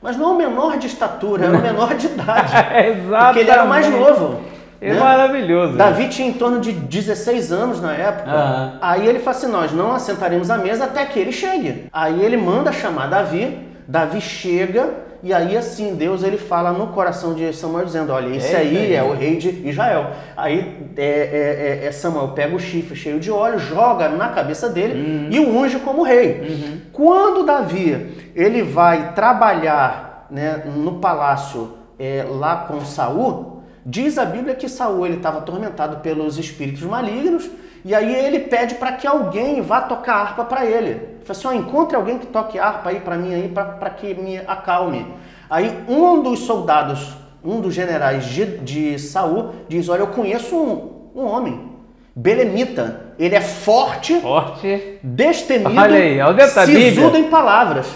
Mas 0.00 0.16
não 0.16 0.30
é 0.30 0.32
o 0.32 0.36
menor 0.36 0.78
de 0.78 0.86
estatura, 0.88 1.44
era 1.44 1.56
o 1.56 1.62
menor 1.62 1.94
de 1.94 2.06
idade. 2.06 2.52
Exatamente. 2.52 3.06
Porque 3.26 3.38
ele 3.40 3.50
era 3.50 3.64
mais 3.64 3.88
novo. 3.88 4.40
É 4.82 4.92
né? 4.92 4.98
maravilhoso. 4.98 5.76
Davi 5.76 6.08
tinha 6.08 6.28
em 6.28 6.32
torno 6.32 6.60
de 6.60 6.72
16 6.72 7.52
anos 7.52 7.80
na 7.80 7.94
época. 7.94 8.30
Uhum. 8.30 8.78
Aí 8.82 9.06
ele 9.06 9.20
fala 9.20 9.36
assim: 9.36 9.46
nós 9.46 9.72
não 9.72 9.92
assentaremos 9.92 10.50
à 10.50 10.58
mesa 10.58 10.86
até 10.86 11.06
que 11.06 11.18
ele 11.20 11.30
chegue. 11.30 11.86
Aí 11.92 12.20
ele 12.20 12.36
manda 12.36 12.72
chamar 12.72 13.06
Davi. 13.06 13.70
Davi 13.86 14.20
chega 14.20 14.90
e 15.22 15.32
aí 15.32 15.56
assim 15.56 15.94
Deus 15.94 16.24
ele 16.24 16.36
fala 16.36 16.72
no 16.72 16.88
coração 16.88 17.32
de 17.32 17.52
Samuel 17.52 17.84
dizendo, 17.84 18.12
olha, 18.12 18.34
esse 18.34 18.56
aí 18.56 18.92
é, 18.92 18.96
é 18.96 19.02
o 19.04 19.12
rei 19.12 19.36
de 19.36 19.68
Israel. 19.68 20.10
Aí 20.36 20.90
é, 20.96 21.04
é, 21.04 21.80
é, 21.84 21.86
é, 21.86 21.92
Samuel 21.92 22.28
pega 22.28 22.56
o 22.56 22.58
chifre 22.58 22.96
cheio 22.96 23.20
de 23.20 23.30
óleo, 23.30 23.58
joga 23.58 24.08
na 24.08 24.30
cabeça 24.30 24.68
dele 24.68 25.00
uhum. 25.00 25.28
e 25.30 25.38
o 25.38 25.56
unge 25.56 25.78
como 25.78 26.02
rei. 26.02 26.40
Uhum. 26.40 26.80
Quando 26.92 27.44
Davi 27.44 28.32
ele 28.34 28.62
vai 28.62 29.12
trabalhar 29.14 30.26
né, 30.28 30.64
no 30.74 30.94
palácio 30.94 31.74
é, 31.98 32.24
lá 32.28 32.56
com 32.56 32.80
Saul, 32.80 33.51
diz 33.84 34.18
a 34.18 34.24
Bíblia 34.24 34.54
que 34.54 34.68
Saul 34.68 35.06
ele 35.06 35.16
estava 35.16 35.38
atormentado 35.38 35.98
pelos 35.98 36.38
espíritos 36.38 36.82
malignos 36.82 37.50
e 37.84 37.94
aí 37.94 38.14
ele 38.14 38.40
pede 38.40 38.76
para 38.76 38.92
que 38.92 39.06
alguém 39.06 39.60
vá 39.60 39.80
tocar 39.80 40.16
harpa 40.16 40.44
para 40.44 40.64
ele. 40.64 40.90
Ele 40.90 41.18
fala 41.24 41.38
assim, 41.38 41.48
oh, 41.48 41.52
encontre 41.52 41.96
alguém 41.96 42.18
que 42.18 42.26
toque 42.26 42.58
harpa 42.58 42.90
aí 42.90 43.00
para 43.00 43.16
mim 43.16 43.34
aí 43.34 43.48
para 43.48 43.90
que 43.90 44.14
me 44.14 44.38
acalme. 44.38 45.06
Aí 45.50 45.84
um 45.88 46.22
dos 46.22 46.40
soldados, 46.40 47.16
um 47.44 47.60
dos 47.60 47.74
generais 47.74 48.24
de, 48.26 48.58
de 48.58 48.98
Saul 48.98 49.54
diz, 49.68 49.88
olha, 49.88 50.00
eu 50.00 50.06
conheço 50.08 50.56
um, 50.56 51.20
um 51.20 51.26
homem, 51.26 51.72
Belemita. 52.14 53.12
Ele 53.18 53.34
é 53.34 53.40
forte, 53.40 54.20
forte. 54.20 54.98
destemido, 55.02 55.78
olha 55.78 55.96
aí, 55.96 56.20
olha 56.20 56.48
sisudo 56.48 57.16
em 57.16 57.24
palavras. 57.24 57.86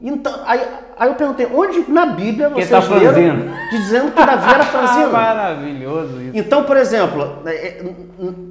Então, 0.00 0.34
aí, 0.44 0.60
aí 1.02 1.08
eu 1.08 1.14
perguntei, 1.16 1.48
onde 1.52 1.90
na 1.90 2.06
Bíblia 2.06 2.48
vocês 2.48 2.70
tá 2.70 2.78
leram 2.94 3.48
dizendo 3.70 4.12
que 4.12 4.24
Davi 4.24 4.54
era 4.54 4.62
franzino? 4.64 5.10
Maravilhoso 5.10 6.22
isso. 6.22 6.30
Então, 6.32 6.62
por 6.62 6.76
exemplo, 6.76 7.40
é, 7.44 7.50
é, 7.50 7.84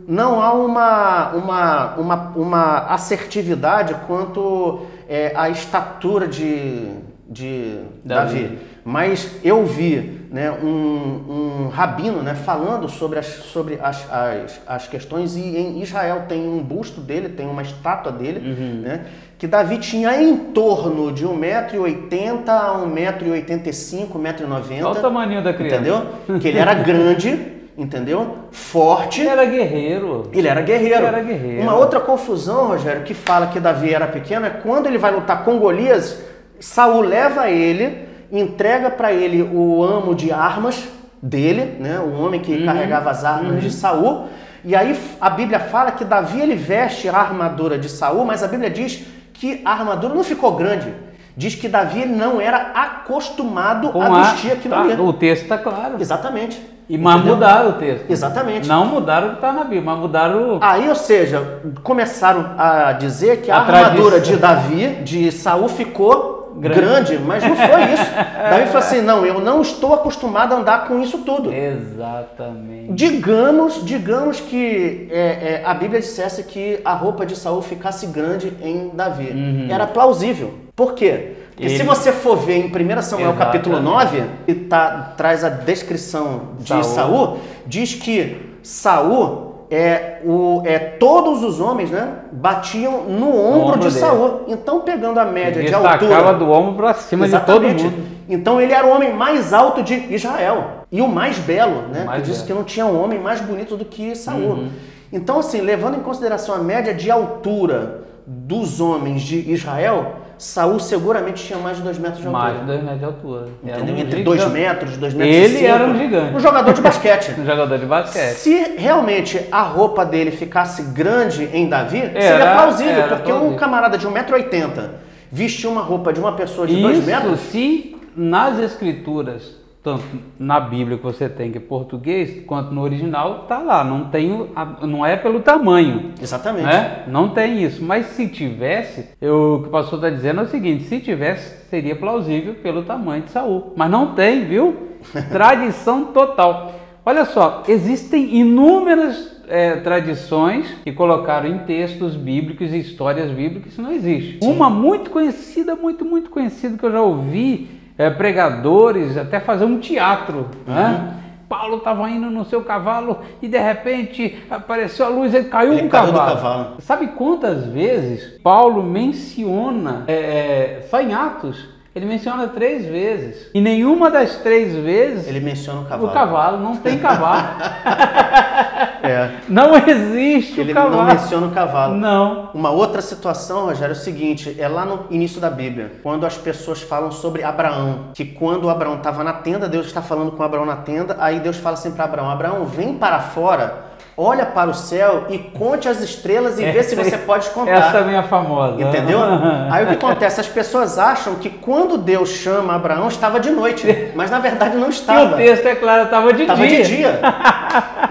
não 0.06 0.42
há 0.42 0.52
uma, 0.54 1.30
uma, 1.30 1.96
uma, 1.96 2.16
uma 2.36 2.78
assertividade 2.88 3.96
quanto 4.06 4.82
é, 5.08 5.32
à 5.34 5.50
estatura 5.50 6.28
de, 6.28 6.90
de 7.30 7.80
Davi. 8.04 8.44
Davi. 8.44 8.60
Mas 8.84 9.38
eu 9.44 9.66
vi 9.66 10.22
né, 10.32 10.50
um, 10.52 11.66
um 11.66 11.70
rabino 11.70 12.24
né, 12.24 12.34
falando 12.34 12.88
sobre, 12.90 13.20
as, 13.20 13.26
sobre 13.26 13.78
as, 13.82 14.12
as, 14.12 14.62
as 14.66 14.88
questões 14.88 15.36
e 15.36 15.42
em 15.42 15.82
Israel 15.82 16.24
tem 16.28 16.48
um 16.48 16.60
busto 16.60 17.02
dele, 17.02 17.30
tem 17.30 17.48
uma 17.48 17.62
estátua 17.62 18.12
dele, 18.12 18.40
uhum. 18.40 18.82
né, 18.82 19.06
que 19.38 19.46
Davi 19.46 19.78
tinha 19.78 20.22
em 20.22 20.36
torno 20.36 21.12
de 21.12 21.28
1,80m 21.28 22.48
a 22.48 22.80
1,85m, 22.86 24.08
1,90m. 24.10 24.84
Olha 24.84 24.88
o 24.88 24.96
tamanho 24.96 25.44
da 25.44 25.54
criança. 25.54 25.76
Entendeu? 25.76 26.40
Que 26.40 26.48
ele 26.48 26.60
era 26.60 26.74
grande, 26.76 27.40
entendeu? 27.78 28.38
Forte. 28.52 29.22
Ele 29.22 29.30
era 29.30 29.46
guerreiro. 29.46 30.30
Ele 30.32 30.48
era 30.48 30.62
guerreiro. 30.62 30.96
Ele 30.96 31.06
era 31.06 31.22
guerreiro. 31.22 31.62
Uma 31.64 31.76
outra 31.76 32.00
confusão, 32.00 32.68
Rogério, 32.68 33.04
que 33.04 33.14
fala 33.14 33.48
que 33.48 33.60
Davi 33.60 33.94
era 33.94 34.08
pequeno 34.08 34.46
é 34.46 34.50
quando 34.50 34.88
ele 34.88 34.98
vai 34.98 35.12
lutar 35.12 35.44
com 35.44 35.58
Golias, 35.58 36.24
Saul 36.60 37.02
leva 37.02 37.50
ele, 37.50 38.01
entrega 38.32 38.90
para 38.90 39.12
ele 39.12 39.42
o 39.44 39.84
amo 39.84 40.16
de 40.16 40.32
armas 40.32 40.88
dele, 41.22 41.78
né? 41.80 42.00
O 42.00 42.20
homem 42.22 42.40
que 42.40 42.54
uhum. 42.54 42.66
carregava 42.66 43.10
as 43.10 43.24
armas 43.24 43.54
uhum. 43.54 43.60
de 43.60 43.72
Saul. 43.72 44.28
E 44.64 44.76
aí 44.76 44.98
a 45.20 45.30
Bíblia 45.30 45.60
fala 45.60 45.92
que 45.92 46.06
Davi 46.06 46.40
ele 46.40 46.56
veste 46.56 47.10
a 47.10 47.18
armadura 47.18 47.78
de 47.78 47.90
Saul, 47.90 48.26
mas 48.26 48.44
a 48.44 48.48
Bíblia 48.48 48.70
diz 48.70 49.06
que 49.34 49.62
a 49.66 49.72
armadura 49.72 50.14
não 50.14 50.24
ficou 50.24 50.56
grande. 50.56 50.94
Diz 51.36 51.56
que 51.56 51.68
Davi 51.68 52.06
não 52.06 52.42
era 52.42 52.72
acostumado 52.74 53.90
Com 53.90 54.02
a 54.02 54.22
vestir 54.22 54.52
aquilo 54.52 54.76
tá, 54.76 54.82
ali. 54.82 55.02
O 55.02 55.14
texto 55.14 55.44
está 55.44 55.58
claro. 55.58 55.96
Exatamente. 56.00 56.62
E 56.90 56.98
mas 56.98 57.24
mudaram 57.24 57.70
o 57.70 57.74
texto. 57.74 58.10
Exatamente. 58.10 58.68
Não 58.68 58.86
mudaram 58.86 59.28
o 59.28 59.30
que 59.32 59.36
está 59.38 59.54
na 59.54 59.62
Bíblia, 59.62 59.82
mas 59.82 60.00
mudaram. 60.00 60.60
Aí, 60.62 60.90
ou 60.90 60.96
seja, 60.96 61.62
começaram 61.84 62.52
a 62.58 62.92
dizer 62.92 63.42
que 63.42 63.50
a, 63.50 63.56
a 63.56 63.62
armadura 63.62 64.20
tradição. 64.20 64.36
de 64.36 64.42
Davi, 64.42 64.88
de 65.04 65.32
Saul, 65.32 65.70
ficou 65.70 66.41
grande. 66.56 66.80
grande, 66.80 67.20
mas 67.20 67.44
não 67.44 67.56
foi 67.56 67.94
isso. 67.94 68.12
Davi 68.50 68.66
falou 68.68 68.78
assim: 68.80 69.02
não, 69.02 69.26
eu 69.26 69.40
não 69.40 69.62
estou 69.62 69.94
acostumado 69.94 70.54
a 70.54 70.58
andar 70.58 70.88
com 70.88 71.02
isso 71.02 71.20
tudo. 71.20 71.54
Exatamente. 71.54 72.94
Digamos, 72.94 73.86
digamos 73.86 74.40
que 74.40 75.08
é, 75.12 75.20
é, 75.20 75.64
a 75.66 75.74
Bíblia 75.74 76.00
dissesse 76.00 76.44
que 76.44 76.80
a 76.84 76.94
roupa 76.94 77.26
de 77.26 77.36
Saul 77.36 77.62
ficasse 77.62 78.08
grande 78.08 78.54
em 78.62 78.90
Davi. 78.94 79.30
Uhum. 79.32 79.68
Era 79.70 79.88
plausível. 79.88 80.54
Por 80.76 80.94
quê? 80.94 81.34
Porque 81.50 81.66
Ele... 81.66 81.78
se 81.78 81.84
você 81.84 82.12
for 82.12 82.38
ver 82.38 82.56
em 82.56 82.66
1 82.66 83.02
Samuel 83.02 83.32
Exatamente. 83.32 83.38
capítulo 83.38 83.80
9, 83.80 84.24
que 84.46 84.56
tá, 84.56 85.14
traz 85.16 85.44
a 85.44 85.50
descrição 85.50 86.50
de 86.60 86.70
Saul. 86.70 86.84
Saul, 86.84 87.40
diz 87.68 87.94
que 87.94 88.38
Saul 88.64 89.51
é, 89.72 90.20
o, 90.26 90.62
é, 90.66 90.78
todos 90.78 91.44
os 91.44 91.62
homens 91.62 91.90
né, 91.90 92.10
batiam 92.32 93.06
no 93.06 93.30
ombro, 93.30 93.68
ombro 93.68 93.80
de 93.80 93.88
dele. 93.88 94.00
Saul. 94.00 94.42
Então, 94.48 94.82
pegando 94.82 95.18
a 95.18 95.26
média 95.26 95.60
Ele 95.60 95.70
de 95.70 95.74
altura. 95.74 96.34
do 96.34 96.52
ombro 96.52 96.76
para 96.76 96.94
cima 96.94 97.26
Exatamente. 97.26 97.76
de 97.76 97.84
todo 97.84 97.92
mundo. 97.92 98.12
Então 98.32 98.62
ele 98.62 98.72
era 98.72 98.88
o 98.88 98.92
homem 98.92 99.14
mais 99.14 99.52
alto 99.52 99.84
de 99.84 99.94
Israel 100.14 100.86
e 100.90 101.02
o 101.02 101.08
mais 101.08 101.38
belo, 101.38 101.90
né? 101.90 102.06
mais 102.06 102.22
que 102.22 102.30
disse 102.30 102.46
que 102.46 102.54
não 102.54 102.64
tinha 102.64 102.86
um 102.86 103.04
homem 103.04 103.20
mais 103.20 103.42
bonito 103.42 103.76
do 103.76 103.84
que 103.84 104.16
Saul. 104.16 104.42
Uhum. 104.42 104.70
Então 105.12 105.40
assim, 105.40 105.60
levando 105.60 105.98
em 105.98 106.02
consideração 106.02 106.56
a 106.56 106.60
média 106.60 106.94
de 106.94 107.12
altura 107.12 108.04
dos 108.26 108.80
homens 108.80 109.22
de 109.22 109.52
Israel, 109.52 110.16
Saul 110.42 110.80
seguramente 110.80 111.44
tinha 111.46 111.60
mais 111.60 111.78
de 111.78 111.84
2 111.84 112.00
metros 112.00 112.20
de 112.22 112.26
altura. 112.28 112.44
Mais 112.44 112.60
de 112.60 112.66
2 112.66 112.82
metros 112.82 113.00
de 113.00 113.06
altura. 113.06 113.48
Entendeu? 113.64 113.96
um 113.96 113.98
Entre 114.00 114.24
2 114.24 114.40
gigante. 114.42 114.60
metros, 114.60 114.98
2 114.98 115.14
metros 115.14 115.36
Ele 115.36 115.58
cinco. 115.60 115.70
era 115.72 115.86
um 115.86 115.96
gigante. 115.98 116.36
Um 116.36 116.40
jogador 116.40 116.74
de 116.74 116.82
basquete. 116.82 117.36
Um 117.40 117.46
jogador 117.46 117.78
de 117.78 117.86
basquete. 117.86 118.34
Se 118.34 118.76
realmente 118.78 119.40
a 119.52 119.62
roupa 119.62 120.04
dele 120.04 120.32
ficasse 120.32 120.82
grande 120.82 121.48
em 121.54 121.70
Davi, 121.70 122.00
seria 122.00 122.20
Era- 122.20 122.54
plausível, 122.56 122.92
era 122.94 123.16
porque 123.18 123.32
um 123.32 123.36
plausível. 123.36 123.60
camarada 123.60 123.98
de 124.00 124.08
1,80m 124.08 124.90
vestir 125.32 125.68
uma 125.70 125.82
roupa 125.82 126.12
de 126.12 126.20
uma 126.20 126.32
pessoa 126.34 126.66
de 126.66 126.76
2 126.82 126.98
Isso 126.98 127.06
metros, 127.08 127.40
se 127.42 127.96
nas 128.16 128.58
escrituras, 128.60 129.61
tanto 129.84 130.04
na 130.38 130.60
Bíblia 130.60 130.98
que 130.98 131.04
você 131.04 131.28
tem 131.28 131.52
que 131.52 131.58
é 131.58 131.62
português, 131.62 132.46
quanto 132.46 132.72
no 132.72 132.82
original, 132.82 133.46
tá 133.48 133.60
lá. 133.60 133.84
Não, 133.84 134.06
tem, 134.06 134.48
não 134.82 135.06
é 135.06 135.18
pelo 135.18 135.40
tamanho. 135.40 136.14
exatamente. 136.22 136.66
Né? 136.66 137.04
Não 137.08 137.30
tem 137.30 137.64
isso. 137.64 137.84
Mas 137.84 138.08
se 138.08 138.28
tivesse, 138.28 139.10
eu, 139.20 139.56
o 139.56 139.62
que 139.64 139.70
o 139.70 139.72
pastor 139.72 139.98
está 139.98 140.10
dizendo 140.10 140.42
é 140.42 140.44
o 140.44 140.48
seguinte: 140.48 140.84
se 140.84 141.00
tivesse, 141.00 141.68
seria 141.70 141.96
plausível 141.96 142.54
pelo 142.56 142.84
tamanho 142.84 143.24
de 143.24 143.32
Saul. 143.32 143.74
Mas 143.76 143.90
não 143.90 144.14
tem, 144.14 144.46
viu? 144.46 144.92
Tradição 145.32 146.06
total. 146.06 146.74
Olha 147.04 147.26
só, 147.26 147.64
existem 147.68 148.36
inúmeras 148.36 149.42
eh, 149.48 149.78
tradições 149.78 150.72
que 150.84 150.92
colocaram 150.92 151.50
em 151.50 151.58
textos 151.60 152.16
bíblicos 152.16 152.72
e 152.72 152.78
histórias 152.78 153.32
bíblicas, 153.32 153.74
isso 153.74 153.82
não 153.82 153.92
existe. 153.92 154.38
Uma 154.44 154.70
muito 154.70 155.10
conhecida, 155.10 155.76
muito, 155.76 156.06
muito 156.06 156.30
conhecida, 156.30 156.78
que 156.78 156.86
eu 156.86 156.92
já 156.92 157.02
ouvi 157.02 157.81
eh, 158.02 158.10
pregadores 158.10 159.18
até 159.18 159.40
fazer 159.40 159.66
um 159.66 159.80
teatro. 159.80 160.48
Né? 160.66 161.18
Paulo 161.48 161.78
estava 161.78 162.10
indo 162.10 162.30
no 162.30 162.46
seu 162.46 162.64
cavalo 162.64 163.20
e 163.42 163.48
de 163.48 163.60
repente 163.60 164.42
apareceu 164.50 165.06
a 165.06 165.10
luz 165.10 165.34
e 165.34 165.44
caiu 165.44 165.74
Ele 165.74 165.84
um 165.84 165.90
caiu 165.90 166.14
cavalo. 166.14 166.36
cavalo. 166.36 166.76
Sabe 166.80 167.08
quantas 167.08 167.66
vezes 167.66 168.40
Paulo 168.42 168.82
menciona, 168.82 170.06
é, 170.08 170.14
é, 170.14 170.88
só 170.90 171.02
em 171.02 171.14
Atos, 171.14 171.68
ele 171.94 172.06
menciona 172.06 172.48
três 172.48 172.86
vezes. 172.86 173.50
E 173.54 173.60
nenhuma 173.60 174.10
das 174.10 174.38
três 174.38 174.74
vezes 174.74 175.28
Ele 175.28 175.42
menciona 175.42 175.82
o 175.82 175.86
cavalo. 175.86 176.08
o 176.08 176.14
cavalo 176.14 176.58
não 176.58 176.78
tem 176.78 176.98
cavalo. 176.98 177.48
É. 179.04 179.32
não 179.50 179.76
existe 179.76 180.62
Ele 180.62 180.72
o 180.72 180.76
cavalo. 180.76 180.96
não 180.96 181.06
menciona 181.06 181.48
o 181.48 181.52
cavalo. 181.52 181.96
Não. 181.96 182.50
Uma 182.54 182.70
outra 182.70 183.02
situação, 183.02 183.66
Rogério, 183.66 183.94
é 183.94 183.98
o 183.98 184.00
seguinte: 184.00 184.56
é 184.60 184.68
lá 184.68 184.86
no 184.86 185.06
início 185.10 185.42
da 185.42 185.50
Bíblia, 185.50 185.94
quando 186.04 186.24
as 186.26 186.38
pessoas 186.38 186.82
falam 186.84 187.12
sobre 187.12 187.44
Abraão, 187.44 188.12
que 188.14 188.24
quando 188.24 188.70
Abraão 188.70 188.98
estava 188.98 189.24
na 189.24 189.34
tenda, 189.34 189.68
Deus 189.68 189.88
está 189.88 190.04
falando 190.04 190.32
com 190.32 190.44
Abraão 190.44 190.66
na 190.66 190.78
tenda, 190.78 191.18
aí 191.20 191.40
Deus 191.40 191.58
fala 191.58 191.74
assim 191.74 191.92
para 191.92 192.06
Abraão: 192.06 192.30
Abraão, 192.30 192.66
vem 192.66 192.94
para 192.94 193.20
fora, 193.20 193.91
olha 194.22 194.46
para 194.46 194.70
o 194.70 194.74
céu 194.74 195.26
e 195.30 195.38
conte 195.38 195.88
as 195.90 196.00
estrelas 196.02 196.60
e 196.60 196.66
vê 196.66 196.84
se 196.84 196.96
você 196.96 197.18
pode 197.26 197.50
contar. 197.50 197.72
Essa 197.72 197.92
também 198.00 198.16
é 198.16 198.24
famosa. 198.24 198.82
Entendeu? 198.82 199.20
Aí 199.72 199.84
o 199.84 199.88
que 199.88 199.94
acontece? 199.94 200.40
As 200.40 200.48
pessoas 200.48 201.00
acham 201.00 201.36
que 201.36 201.50
quando 201.50 201.98
Deus 201.98 202.30
chama 202.30 202.76
Abraão 202.76 203.08
estava 203.08 203.40
de 203.40 203.50
noite, 203.50 204.12
mas 204.16 204.30
na 204.30 204.40
verdade 204.40 204.78
não 204.78 204.88
E 204.88 204.92
estava. 204.92 205.34
o 205.34 205.38
texto, 205.38 205.66
é 205.66 205.76
claro, 205.76 206.04
estava 206.04 206.34
de 206.34 206.42
Estava 206.44 206.68
dia. 206.68 206.84
de 206.84 206.96
dia. 206.96 207.20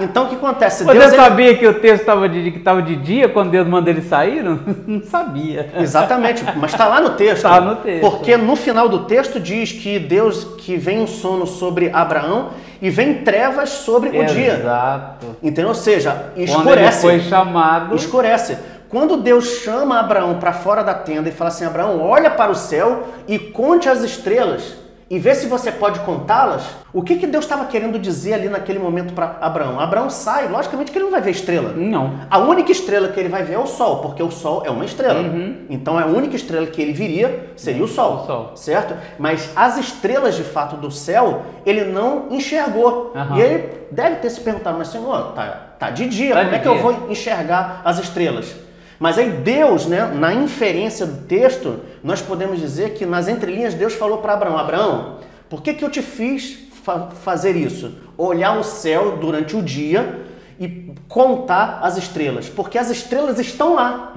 Então 0.01 0.25
o 0.25 0.29
que 0.29 0.35
acontece? 0.35 0.85
Você 0.85 0.93
Deus 0.93 1.07
ele- 1.13 1.17
sabia 1.17 1.57
que 1.57 1.67
o 1.67 1.75
texto 1.75 2.01
estava 2.01 2.29
de, 2.29 2.51
que 2.51 2.83
de 2.83 2.97
dia 2.97 3.29
quando 3.29 3.51
Deus 3.51 3.67
mandou 3.67 3.91
ele 3.93 4.03
sair? 4.03 4.43
Não, 4.45 4.59
não 4.87 5.03
sabia. 5.03 5.71
Exatamente, 5.79 6.45
mas 6.57 6.73
está 6.73 6.87
lá 6.87 7.01
no 7.01 7.11
texto. 7.11 7.43
Tá 7.43 7.61
no 7.61 7.77
texto. 7.77 8.01
Porque 8.01 8.37
no 8.37 8.57
final 8.57 8.89
do 8.89 9.05
texto 9.05 9.39
diz 9.41 9.73
que 9.73 9.99
Deus 9.99 10.45
que 10.59 10.77
vem 10.77 11.01
um 11.01 11.07
sono 11.07 11.47
sobre 11.47 11.91
Abraão 11.93 12.51
e 12.81 12.89
vem 12.91 13.23
trevas 13.23 13.71
sobre 13.71 14.09
o 14.09 14.25
dia. 14.27 14.55
Exato. 14.55 15.27
Entendeu? 15.43 15.69
Ou 15.69 15.75
seja, 15.75 16.11
Quando 16.35 16.41
ele 16.41 16.47
escurece. 16.47 17.01
foi 17.03 17.21
chamado, 17.21 17.95
Escurece. 17.95 18.59
Quando 18.89 19.19
Deus 19.19 19.61
chama 19.63 20.01
Abraão 20.01 20.39
para 20.41 20.53
fora 20.53 20.83
da 20.83 20.95
tenda 20.95 21.29
e 21.29 21.33
fala 21.33 21.49
assim: 21.49 21.65
Abraão, 21.65 22.01
olha 22.01 22.31
para 22.31 22.51
o 22.51 22.57
céu 22.57 23.09
e 23.29 23.39
conte 23.39 23.89
as 23.89 24.03
estrelas 24.03 24.75
e 25.11 25.19
vê 25.19 25.35
se 25.35 25.47
você 25.49 25.73
pode 25.73 25.99
contá-las. 26.01 26.63
O 26.93 27.03
que, 27.03 27.17
que 27.17 27.27
Deus 27.27 27.45
estava 27.45 27.65
querendo 27.65 27.99
dizer 27.99 28.35
ali 28.35 28.49
naquele 28.49 28.79
momento 28.79 29.13
para 29.13 29.39
Abraão? 29.41 29.81
Abraão 29.81 30.09
sai, 30.09 30.47
logicamente 30.49 30.93
que 30.93 30.99
ele 30.99 31.05
não 31.07 31.11
vai 31.11 31.21
ver 31.21 31.33
estrela. 31.33 31.73
não. 31.77 32.15
A 32.31 32.39
única 32.39 32.71
estrela 32.71 33.09
que 33.09 33.19
ele 33.19 33.29
vai 33.29 33.43
ver 33.43 33.55
é 33.55 33.59
o 33.59 33.67
Sol, 33.67 33.99
porque 34.03 34.23
o 34.23 34.31
Sol 34.31 34.63
é 34.65 34.71
uma 34.71 34.85
estrela. 34.85 35.21
Uhum. 35.21 35.67
Então 35.69 35.99
a 35.99 36.07
única 36.07 36.37
estrela 36.37 36.67
que 36.67 36.81
ele 36.81 36.93
viria 36.93 37.51
seria 37.57 37.83
o 37.83 37.89
Sol, 37.89 38.23
O 38.23 38.27
Sol. 38.27 38.53
certo? 38.57 38.95
Mas 39.19 39.51
as 39.57 39.79
estrelas 39.79 40.37
de 40.37 40.45
fato 40.45 40.77
do 40.77 40.91
céu 40.93 41.43
ele 41.67 41.85
não 41.85 42.29
enxergou. 42.31 43.13
Aham. 43.15 43.37
E 43.37 43.41
ele 43.41 43.69
deve 43.91 44.17
ter 44.17 44.31
se 44.31 44.41
perguntado, 44.41 44.79
mas 44.79 44.89
Senhor, 44.89 45.33
tá, 45.33 45.71
tá 45.79 45.91
de 45.91 46.07
dia, 46.07 46.35
Tá 46.35 46.41
como 46.41 46.51
de 46.51 46.57
é 46.57 46.59
que 46.61 46.69
eu 46.69 46.73
dia. 46.75 46.83
vou 46.83 47.11
enxergar 47.11 47.83
as 47.85 47.99
estrelas? 47.99 48.55
Mas 49.01 49.17
aí 49.17 49.31
Deus, 49.31 49.87
né, 49.87 50.05
na 50.15 50.35
inferência 50.35 51.07
do 51.07 51.27
texto, 51.27 51.81
nós 52.05 52.21
podemos 52.21 52.61
dizer 52.61 52.91
que 52.91 53.07
nas 53.07 53.27
entrelinhas 53.29 53.73
Deus 53.73 53.95
falou 53.95 54.19
para 54.19 54.35
Abraão, 54.35 54.59
Abraão, 54.59 55.17
por 55.49 55.63
que, 55.63 55.73
que 55.73 55.83
eu 55.83 55.91
te 55.91 56.03
fiz 56.03 56.69
fa- 56.85 57.09
fazer 57.25 57.57
isso? 57.57 57.95
Olhar 58.19 58.59
o 58.59 58.63
céu 58.63 59.17
durante 59.17 59.57
o 59.57 59.63
dia 59.63 60.21
e 60.59 60.93
contar 61.09 61.81
as 61.83 61.97
estrelas, 61.97 62.51
porque 62.51 62.77
as 62.77 62.91
estrelas 62.91 63.39
estão 63.39 63.75
lá. 63.75 64.13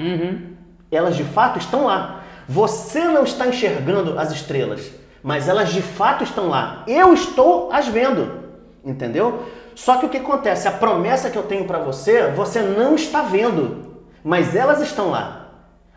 Elas 0.91 1.15
de 1.15 1.24
fato 1.24 1.58
estão 1.58 1.86
lá. 1.86 2.22
Você 2.48 3.06
não 3.06 3.24
está 3.24 3.48
enxergando 3.48 4.19
as 4.19 4.34
estrelas, 4.34 4.91
mas 5.24 5.48
elas 5.48 5.69
de 5.72 5.82
fato 5.82 6.26
estão 6.26 6.50
lá. 6.50 6.84
Eu 6.86 7.13
estou 7.13 7.72
as 7.72 7.88
vendo. 7.88 8.43
Entendeu? 8.84 9.43
Só 9.76 9.96
que 9.96 10.06
o 10.06 10.10
que 10.10 10.17
acontece? 10.17 10.67
A 10.67 10.72
promessa 10.72 11.30
que 11.30 11.38
eu 11.38 11.43
tenho 11.43 11.63
para 11.65 11.80
você, 11.80 12.28
você 12.32 12.62
não 12.62 12.96
está 12.96 13.22
vendo, 13.22 13.92
mas 14.23 14.55
elas 14.55 14.81
estão 14.81 15.09
lá. 15.09 15.43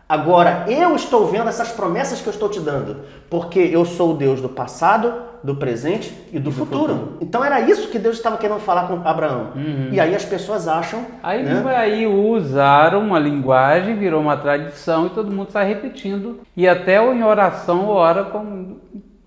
Agora, 0.09 0.63
eu 0.69 0.95
estou 0.95 1.27
vendo 1.27 1.49
essas 1.49 1.69
promessas 1.71 2.21
que 2.21 2.27
eu 2.27 2.31
estou 2.31 2.47
te 2.47 2.61
dando, 2.61 3.01
porque 3.29 3.59
eu 3.59 3.83
sou 3.83 4.13
o 4.13 4.17
Deus 4.17 4.39
do 4.39 4.47
passado, 4.47 5.13
do 5.43 5.55
presente 5.55 6.13
e 6.31 6.39
do, 6.39 6.51
futuro. 6.51 7.17
Então 7.21 7.43
era 7.43 7.59
isso 7.61 7.89
que 7.89 7.99
Deus 7.99 8.15
estava 8.15 8.37
querendo 8.37 8.59
falar 8.59 8.87
com 8.87 9.07
Abraão. 9.07 9.51
E 9.91 9.99
aí 9.99 10.15
as 10.15 10.23
pessoas 10.25 10.67
acham. 10.67 11.05
Aí, 11.21 11.43
né? 11.43 11.63
aí 11.75 12.07
usaram 12.07 13.01
uma 13.01 13.19
linguagem, 13.19 13.97
virou 13.97 14.21
uma 14.21 14.37
tradição 14.37 15.07
e 15.07 15.09
todo 15.09 15.31
mundo 15.31 15.51
sai 15.51 15.67
repetindo. 15.67 16.39
E 16.55 16.67
até 16.67 17.03
em 17.03 17.23
oração 17.23 17.87
ora 17.89 18.23
como, 18.23 18.77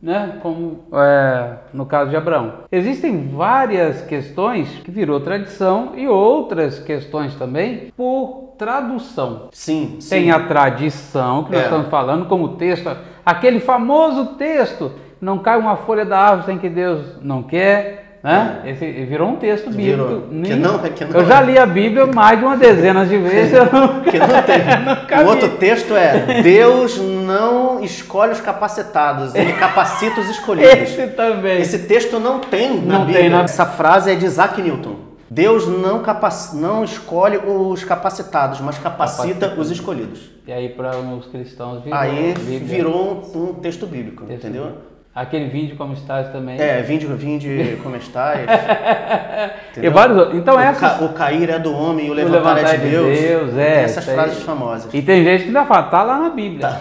né, 0.03 0.39
como 0.43 0.85
é, 0.95 1.55
no 1.75 1.85
caso 1.85 2.11
de 2.11 2.17
Abraão. 2.17 2.55
Existem 2.73 3.29
várias 3.29 4.01
questões 4.03 4.69
que 4.85 4.91
virou 4.91 5.21
tradição 5.21 5.93
e 5.95 6.09
outras 6.09 6.79
questões 6.79 7.35
também 7.35 7.93
por 7.97 8.55
tradução. 8.57 9.49
Sim, 9.53 9.97
sim. 10.01 10.09
Tem 10.11 10.31
a 10.31 10.41
tradição 10.47 11.45
que 11.45 11.53
nós 11.53 11.61
É. 11.61 11.65
estamos 11.65 11.89
falando 11.89 12.27
como 12.27 12.57
texto, 12.57 12.91
aquele 13.25 13.61
famoso 13.61 14.35
texto, 14.37 14.93
não 15.21 15.39
cai 15.39 15.59
uma 15.59 15.77
folha 15.77 16.05
da 16.05 16.19
árvore 16.19 16.47
sem 16.47 16.59
que 16.59 16.69
Deus 16.69 17.19
não 17.23 17.43
quer, 17.43 18.10
né? 18.23 18.61
Esse 18.67 18.85
virou 19.05 19.29
um 19.31 19.37
texto 19.37 19.71
bíblico. 19.71 20.05
Virou. 20.09 20.27
Nem- 20.31 20.43
Que 20.43 20.55
não- 20.57 20.79
que 20.79 21.05
não 21.05 21.21
eu 21.21 21.25
já 21.27 21.41
é. 21.41 21.45
li 21.47 21.59
a 21.59 21.65
Bíblia 21.67 22.07
mais 22.07 22.39
de 22.39 22.45
uma 22.45 22.57
dezena 22.57 23.07
de 23.07 23.17
vezes. 23.17 23.53
Eu 23.55 23.65
não... 23.73 24.01
Que 24.05 24.19
não 24.19 24.43
tem. 24.43 24.59
Nunca 24.85 25.23
o 25.23 25.27
outro 25.27 25.49
texto 25.57 25.95
é: 25.97 26.43
Deus 26.43 26.99
não 26.99 27.83
escolhe 27.83 28.33
os 28.33 28.41
capacitados, 28.41 29.35
ele 29.35 29.53
capacita 29.55 30.21
os 30.21 30.29
escolhidos. 30.29 30.73
Esse 30.73 31.07
também. 31.09 31.61
Esse 31.61 31.79
texto 31.81 32.19
não 32.21 32.41
tem 32.41 32.81
na 32.81 32.99
Não 32.99 33.05
Bíblia. 33.07 33.21
tem 33.23 33.31
na- 33.31 33.43
Essa 33.43 33.65
frase 33.67 34.11
é 34.11 34.15
de 34.15 34.27
Isaac 34.27 34.61
Newton. 34.61 34.97
Deus 35.33 35.69
não, 35.69 36.01
capac... 36.01 36.35
não 36.57 36.83
escolhe 36.83 37.39
os 37.39 37.85
capacitados, 37.85 38.61
mas 38.61 38.77
capacita, 38.79 39.29
Capacita. 39.47 39.61
os 39.61 39.71
escolhidos. 39.71 40.29
E 40.45 40.53
aí 40.53 40.69
para 40.71 40.97
os 40.97 41.27
cristãos 41.27 41.85
virou 41.85 41.97
Aí 41.99 42.35
virou 42.35 43.23
um, 43.33 43.39
um 43.51 43.55
texto 43.55 43.87
bíblico, 43.87 44.25
Texto 44.25 44.41
entendeu? 44.45 44.65
bíblico. 44.65 44.83
Aquele 45.13 45.49
vídeo 45.49 45.77
como 45.77 45.93
estás 45.93 46.29
também. 46.31 46.61
É, 46.61 46.83
vinde, 46.83 47.05
vinde 47.07 47.79
como 47.83 47.97
estás. 47.97 48.47
e 49.77 49.91
vários 49.91 50.17
outros. 50.17 50.39
Então 50.39 50.55
o, 50.55 50.61
essas... 50.61 50.99
ca- 50.99 51.05
o 51.05 51.13
cair 51.13 51.51
é 51.51 51.59
do 51.59 51.75
homem 51.75 52.07
e 52.07 52.11
o 52.11 52.13
O 52.13 52.15
levantar, 52.15 52.59
é 52.59 52.77
de 52.77 52.89
Deus. 52.91 53.19
Deus, 53.19 53.57
é. 53.57 53.83
Essas 53.83 54.05
frases 54.05 54.41
famosas. 54.45 54.95
E 54.95 55.03
tem 55.03 55.25
gente 55.25 55.41
que 55.43 55.47
ainda 55.49 55.65
fala, 55.65 55.83
tá 55.85 56.05
lá 56.05 56.17
na 56.21 56.31
Bíblia. 56.31 56.61
Tá? 56.61 56.79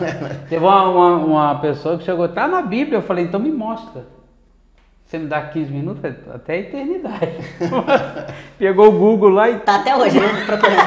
Teve 0.47 0.63
uma, 0.63 0.83
uma, 0.89 1.15
uma 1.15 1.55
pessoa 1.59 1.97
que 1.97 2.03
chegou, 2.03 2.27
tá 2.29 2.47
na 2.47 2.61
Bíblia. 2.61 2.99
Eu 2.99 3.01
falei, 3.01 3.25
então 3.25 3.39
me 3.39 3.51
mostra. 3.51 4.03
Você 5.05 5.17
me 5.17 5.25
dá 5.25 5.41
15 5.41 5.71
minutos? 5.71 6.05
Até 6.31 6.53
a 6.53 6.57
eternidade. 6.57 7.31
Pegou 8.59 8.89
o 8.89 8.91
Google 8.91 9.29
lá 9.31 9.49
e. 9.49 9.57
Tá 9.57 9.77
até 9.77 9.95
hoje, 9.97 10.19
né? 10.19 10.27
Procurando. 10.45 10.77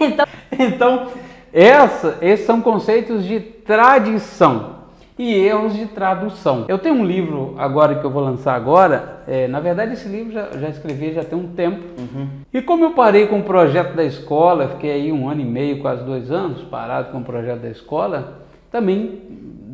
então, 0.00 0.26
Então, 0.58 1.06
essa, 1.52 2.18
esses 2.20 2.44
são 2.44 2.60
conceitos 2.60 3.24
de 3.24 3.38
tradição. 3.38 4.73
E 5.18 5.32
erros 5.32 5.74
de 5.74 5.86
tradução. 5.86 6.64
Eu 6.68 6.78
tenho 6.78 6.96
um 6.96 7.04
livro 7.04 7.54
agora 7.56 7.94
que 7.94 8.04
eu 8.04 8.10
vou 8.10 8.22
lançar 8.22 8.54
agora. 8.54 9.22
É, 9.26 9.46
na 9.46 9.60
verdade, 9.60 9.92
esse 9.92 10.08
livro 10.08 10.32
já, 10.32 10.50
já 10.58 10.68
escrevi 10.68 11.12
já 11.12 11.22
tem 11.22 11.38
um 11.38 11.48
tempo. 11.48 11.82
Uhum. 11.98 12.28
E 12.52 12.60
como 12.60 12.84
eu 12.84 12.90
parei 12.90 13.26
com 13.26 13.38
o 13.38 13.42
projeto 13.42 13.94
da 13.94 14.04
escola, 14.04 14.68
fiquei 14.68 14.90
aí 14.90 15.12
um 15.12 15.28
ano 15.28 15.40
e 15.40 15.44
meio, 15.44 15.80
quase 15.80 16.04
dois 16.04 16.30
anos, 16.30 16.62
parado 16.62 17.12
com 17.12 17.18
o 17.18 17.24
projeto 17.24 17.60
da 17.60 17.70
escola, 17.70 18.42
também 18.70 19.22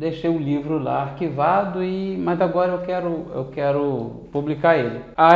deixei 0.01 0.29
o 0.29 0.37
livro 0.39 0.79
lá 0.79 1.03
arquivado 1.03 1.83
e 1.83 2.17
mas 2.17 2.41
agora 2.41 2.71
eu 2.71 2.79
quero 2.79 3.27
eu 3.35 3.45
quero 3.45 4.23
publicar 4.31 4.75
ele. 4.75 4.99
A 5.15 5.33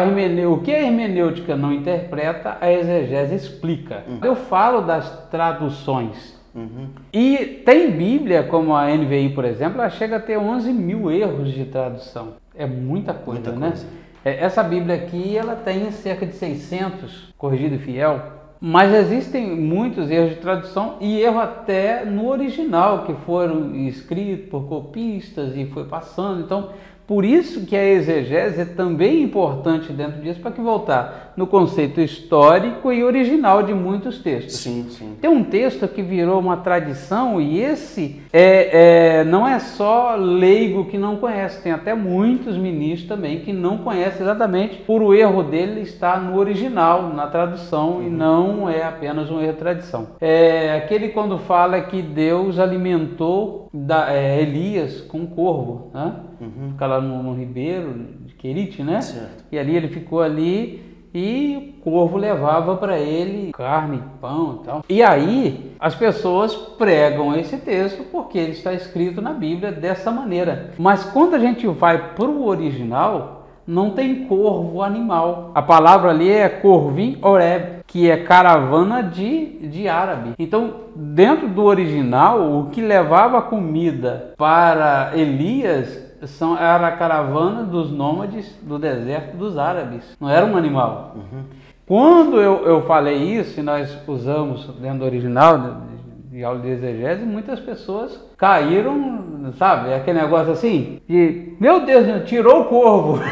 o 0.49 0.59
que 0.61 0.73
a 0.73 0.81
hermenêutica 0.81 1.55
não 1.55 1.71
interpreta, 1.71 2.57
a 2.59 2.71
exegese 2.71 3.35
explica. 3.35 4.03
Uhum. 4.07 4.19
Eu 4.23 4.35
falo 4.35 4.81
das 4.81 5.27
traduções 5.29 6.34
Uhum. 6.55 6.87
E 7.11 7.61
tem 7.65 7.91
Bíblia, 7.91 8.43
como 8.43 8.73
a 8.73 8.87
NVI, 8.87 9.29
por 9.35 9.43
exemplo, 9.43 9.81
ela 9.81 9.89
chega 9.89 10.15
a 10.15 10.19
ter 10.19 10.37
11 10.37 10.71
mil 10.71 11.11
erros 11.11 11.51
de 11.51 11.65
tradução. 11.65 12.35
É 12.55 12.65
muita 12.65 13.13
coisa, 13.13 13.51
muita 13.51 13.59
né? 13.59 13.67
Coisa. 13.71 13.85
É, 14.23 14.43
essa 14.43 14.63
Bíblia 14.63 14.95
aqui, 14.95 15.37
ela 15.37 15.55
tem 15.55 15.91
cerca 15.91 16.25
de 16.25 16.33
600, 16.33 17.33
corrigido 17.37 17.75
e 17.75 17.79
fiel, 17.79 18.21
mas 18.59 18.93
existem 18.93 19.55
muitos 19.55 20.09
erros 20.09 20.31
de 20.31 20.37
tradução 20.37 20.95
e 21.01 21.19
erro 21.19 21.39
até 21.39 22.05
no 22.05 22.29
original, 22.29 23.03
que 23.03 23.13
foram 23.13 23.75
escritos 23.75 24.49
por 24.49 24.67
copistas 24.67 25.55
e 25.57 25.65
foi 25.65 25.83
passando. 25.83 26.41
Então, 26.41 26.69
por 27.07 27.23
isso 27.23 27.65
que 27.65 27.75
a 27.75 27.85
exegese 27.85 28.61
é 28.61 28.65
também 28.65 29.21
importante 29.21 29.93
dentro 29.93 30.21
disso, 30.21 30.39
para 30.39 30.51
que 30.51 30.61
voltar 30.61 31.33
no 31.37 31.45
conceito 31.45 32.01
histórico 32.01 32.91
e 32.91 33.03
original 33.03 33.61
de 33.61 33.73
muitos 33.73 34.19
textos. 34.19 34.55
Sim, 34.55 34.87
sim. 34.89 35.15
Tem 35.21 35.29
um 35.29 35.43
texto 35.43 35.87
que 35.87 36.01
virou 36.01 36.39
uma 36.39 36.57
tradição 36.57 37.39
e 37.39 37.59
esse 37.59 38.21
é, 38.33 39.19
é, 39.19 39.23
não 39.23 39.47
é 39.47 39.59
só 39.59 40.15
leigo 40.15 40.85
que 40.85 40.97
não 40.97 41.17
conhece, 41.17 41.61
tem 41.61 41.71
até 41.71 41.93
muitos 41.93 42.57
ministros 42.57 43.07
também 43.07 43.41
que 43.41 43.53
não 43.53 43.79
conhecem 43.79 44.21
exatamente 44.21 44.77
por 44.77 45.01
o 45.01 45.13
erro 45.13 45.43
dele 45.43 45.81
estar 45.81 46.21
no 46.21 46.37
original, 46.37 47.13
na 47.13 47.27
tradução, 47.27 47.97
uhum. 47.97 48.07
e 48.07 48.09
não 48.09 48.69
é 48.69 48.83
apenas 48.83 49.29
um 49.29 49.41
erro 49.41 49.53
de 49.53 49.59
tradição. 49.59 50.07
É 50.19 50.75
aquele 50.75 51.09
quando 51.09 51.37
fala 51.37 51.81
que 51.81 52.01
Deus 52.01 52.57
alimentou 52.57 53.69
da, 53.73 54.11
é, 54.13 54.41
Elias 54.41 55.01
com 55.01 55.19
um 55.19 55.25
corvo, 55.25 55.91
né? 55.93 56.13
Uhum. 56.39 56.71
Fica 56.71 56.85
lá 56.87 57.01
no, 57.01 57.23
no 57.23 57.33
ribeiro 57.33 57.93
de 58.25 58.33
Querite, 58.35 58.83
né? 58.83 59.01
Certo. 59.01 59.45
E 59.51 59.57
ali 59.57 59.75
ele 59.75 59.87
ficou 59.87 60.21
ali 60.21 60.95
e 61.13 61.75
o 61.79 61.81
corvo 61.81 62.17
levava 62.17 62.75
para 62.75 62.99
ele 62.99 63.53
carne, 63.53 64.03
pão 64.19 64.59
e 64.61 64.65
tal. 64.65 64.83
E 64.89 65.01
aí 65.01 65.71
as 65.79 65.95
pessoas 65.95 66.53
pregam 66.53 67.33
esse 67.33 67.55
texto 67.57 68.03
porque 68.11 68.37
ele 68.37 68.51
está 68.51 68.73
escrito 68.73 69.21
na 69.21 69.31
Bíblia 69.31 69.71
dessa 69.71 70.11
maneira. 70.11 70.71
Mas 70.77 71.05
quando 71.05 71.35
a 71.35 71.39
gente 71.39 71.65
vai 71.67 72.13
para 72.13 72.25
o 72.25 72.45
original, 72.45 73.47
não 73.65 73.91
tem 73.91 74.25
corvo 74.25 74.81
animal. 74.81 75.51
A 75.55 75.61
palavra 75.61 76.09
ali 76.11 76.29
é 76.29 76.49
corvim 76.49 77.17
oreb, 77.21 77.83
que 77.87 78.09
é 78.09 78.17
caravana 78.17 79.01
de, 79.01 79.67
de 79.67 79.87
árabe. 79.87 80.33
Então, 80.37 80.73
dentro 80.95 81.47
do 81.47 81.63
original, 81.63 82.59
o 82.59 82.69
que 82.69 82.81
levava 82.81 83.41
comida 83.41 84.33
para 84.37 85.11
Elias 85.15 86.04
são, 86.27 86.57
era 86.57 86.87
a 86.87 86.91
caravana 86.91 87.63
dos 87.63 87.91
nômades 87.91 88.57
do 88.61 88.77
deserto 88.79 89.37
dos 89.37 89.57
árabes, 89.57 90.15
não 90.19 90.29
era 90.29 90.45
um 90.45 90.57
animal. 90.57 91.15
Uhum. 91.15 91.43
Quando 91.87 92.41
eu, 92.41 92.65
eu 92.65 92.81
falei 92.83 93.17
isso, 93.17 93.59
e 93.59 93.63
nós 93.63 93.95
usamos 94.07 94.67
dentro 94.79 94.99
do 94.99 95.05
original 95.05 95.57
de, 95.57 96.37
de 96.37 96.43
aula 96.43 96.59
de 96.59 96.69
exegese, 96.69 97.23
muitas 97.23 97.59
pessoas 97.59 98.19
caíram, 98.37 99.51
sabe, 99.57 99.93
aquele 99.93 100.19
negócio 100.19 100.51
assim, 100.51 100.99
de 101.07 101.55
meu 101.59 101.85
Deus, 101.85 102.27
tirou 102.27 102.61
o 102.61 102.65
corvo. 102.65 103.19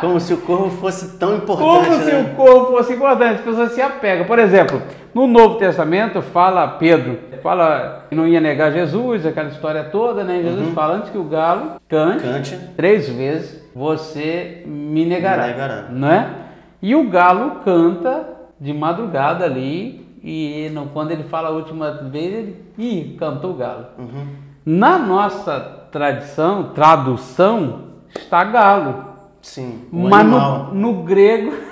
Como 0.00 0.20
se 0.20 0.34
o 0.34 0.38
corvo 0.38 0.70
fosse 0.78 1.18
tão 1.18 1.36
importante. 1.36 1.86
Como 1.86 1.96
né? 1.96 2.04
se 2.04 2.14
o 2.14 2.34
corvo 2.34 2.66
fosse 2.76 2.94
importante, 2.94 3.34
as 3.36 3.40
pessoas 3.40 3.72
se 3.72 3.80
apegam. 3.80 4.26
Por 4.26 4.38
exemplo, 4.38 4.80
no 5.14 5.26
Novo 5.26 5.56
Testamento 5.56 6.20
fala 6.20 6.66
Pedro, 6.66 7.18
fala 7.42 8.06
que 8.08 8.14
não 8.14 8.26
ia 8.26 8.40
negar 8.40 8.72
Jesus, 8.72 9.24
aquela 9.26 9.48
história 9.48 9.84
toda, 9.84 10.24
né? 10.24 10.42
Jesus 10.42 10.68
uhum. 10.68 10.74
fala 10.74 10.96
antes 10.96 11.10
que 11.10 11.18
o 11.18 11.24
galo 11.24 11.80
cante, 11.88 12.22
cante, 12.22 12.58
três 12.76 13.08
vezes, 13.08 13.68
você 13.74 14.62
me 14.66 15.04
negará, 15.04 15.46
me 15.46 15.52
negará. 15.52 15.82
Né? 15.90 16.34
E 16.82 16.94
o 16.94 17.08
galo 17.08 17.62
canta 17.64 18.28
de 18.60 18.72
madrugada 18.72 19.44
ali 19.44 20.08
e 20.22 20.70
no, 20.72 20.86
quando 20.86 21.10
ele 21.10 21.24
fala 21.24 21.48
a 21.48 21.52
última 21.52 21.90
vez, 21.90 22.34
ele 22.34 22.64
ih, 22.76 23.16
cantou 23.18 23.52
o 23.52 23.54
galo. 23.54 23.86
Uhum. 23.98 24.26
Na 24.64 24.98
nossa 24.98 25.58
tradição, 25.90 26.70
tradução, 26.74 27.84
está 28.14 28.44
galo. 28.44 29.04
Sim. 29.40 29.86
Mas 29.90 30.26
no, 30.26 30.74
no, 30.74 31.02
grego, 31.04 31.52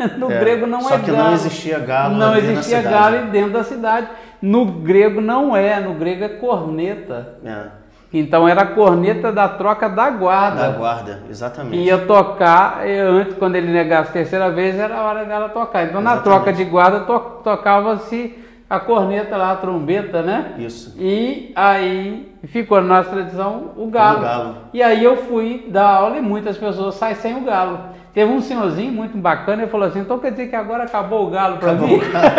no 0.18 0.30
é, 0.30 0.38
grego 0.38 0.66
não 0.66 0.80
só 0.80 0.94
é 0.94 0.98
que 0.98 1.10
não 1.10 1.32
existia 1.32 1.78
galo. 1.78 2.16
Não 2.16 2.36
existia 2.36 2.82
galo 2.82 3.26
dentro 3.30 3.52
da 3.52 3.64
cidade. 3.64 4.08
No 4.40 4.64
grego 4.64 5.20
não 5.20 5.54
é, 5.54 5.78
no 5.80 5.94
grego 5.94 6.24
é 6.24 6.28
corneta. 6.28 7.34
É. 7.44 7.80
Então 8.12 8.48
era 8.48 8.62
a 8.62 8.66
corneta 8.66 9.30
da 9.30 9.48
troca 9.48 9.88
da 9.88 10.10
guarda. 10.10 10.62
Da 10.62 10.76
guarda, 10.76 11.22
exatamente. 11.30 11.76
Ia 11.76 11.98
tocar, 11.98 12.80
antes, 12.84 13.34
quando 13.36 13.54
ele 13.54 13.70
negasse 13.70 14.10
a 14.10 14.12
terceira 14.12 14.50
vez, 14.50 14.76
era 14.76 14.96
a 14.96 15.04
hora 15.04 15.24
dela 15.24 15.48
tocar. 15.48 15.84
Então 15.84 16.00
exatamente. 16.00 16.16
na 16.16 16.22
troca 16.22 16.52
de 16.52 16.64
guarda 16.64 17.00
to, 17.00 17.20
tocava-se 17.44 18.36
a 18.68 18.80
corneta 18.80 19.36
lá, 19.36 19.52
a 19.52 19.56
trombeta, 19.56 20.22
né? 20.22 20.54
Isso. 20.58 20.94
E 20.98 21.52
aí 21.54 22.32
ficou 22.44 22.80
na 22.80 22.96
nossa 22.96 23.10
tradição 23.10 23.72
o 23.76 23.86
galo. 23.86 24.18
o 24.18 24.22
galo. 24.22 24.56
E 24.72 24.82
aí 24.82 25.04
eu 25.04 25.16
fui 25.16 25.66
dar 25.68 25.88
aula 25.88 26.16
e 26.16 26.20
muitas 26.20 26.56
pessoas 26.56 26.96
saem 26.96 27.14
sem 27.14 27.36
o 27.36 27.44
galo. 27.44 27.78
Teve 28.12 28.32
um 28.32 28.40
senhorzinho 28.40 28.92
muito 28.92 29.16
bacana, 29.16 29.62
ele 29.62 29.70
falou 29.70 29.86
assim, 29.86 30.00
então 30.00 30.18
quer 30.18 30.32
dizer 30.32 30.48
que 30.48 30.56
agora 30.56 30.84
acabou 30.84 31.26
o 31.26 31.30
galo 31.30 31.58
para 31.58 31.74
mim? 31.74 31.94
O 31.94 31.98
galo. 31.98 32.30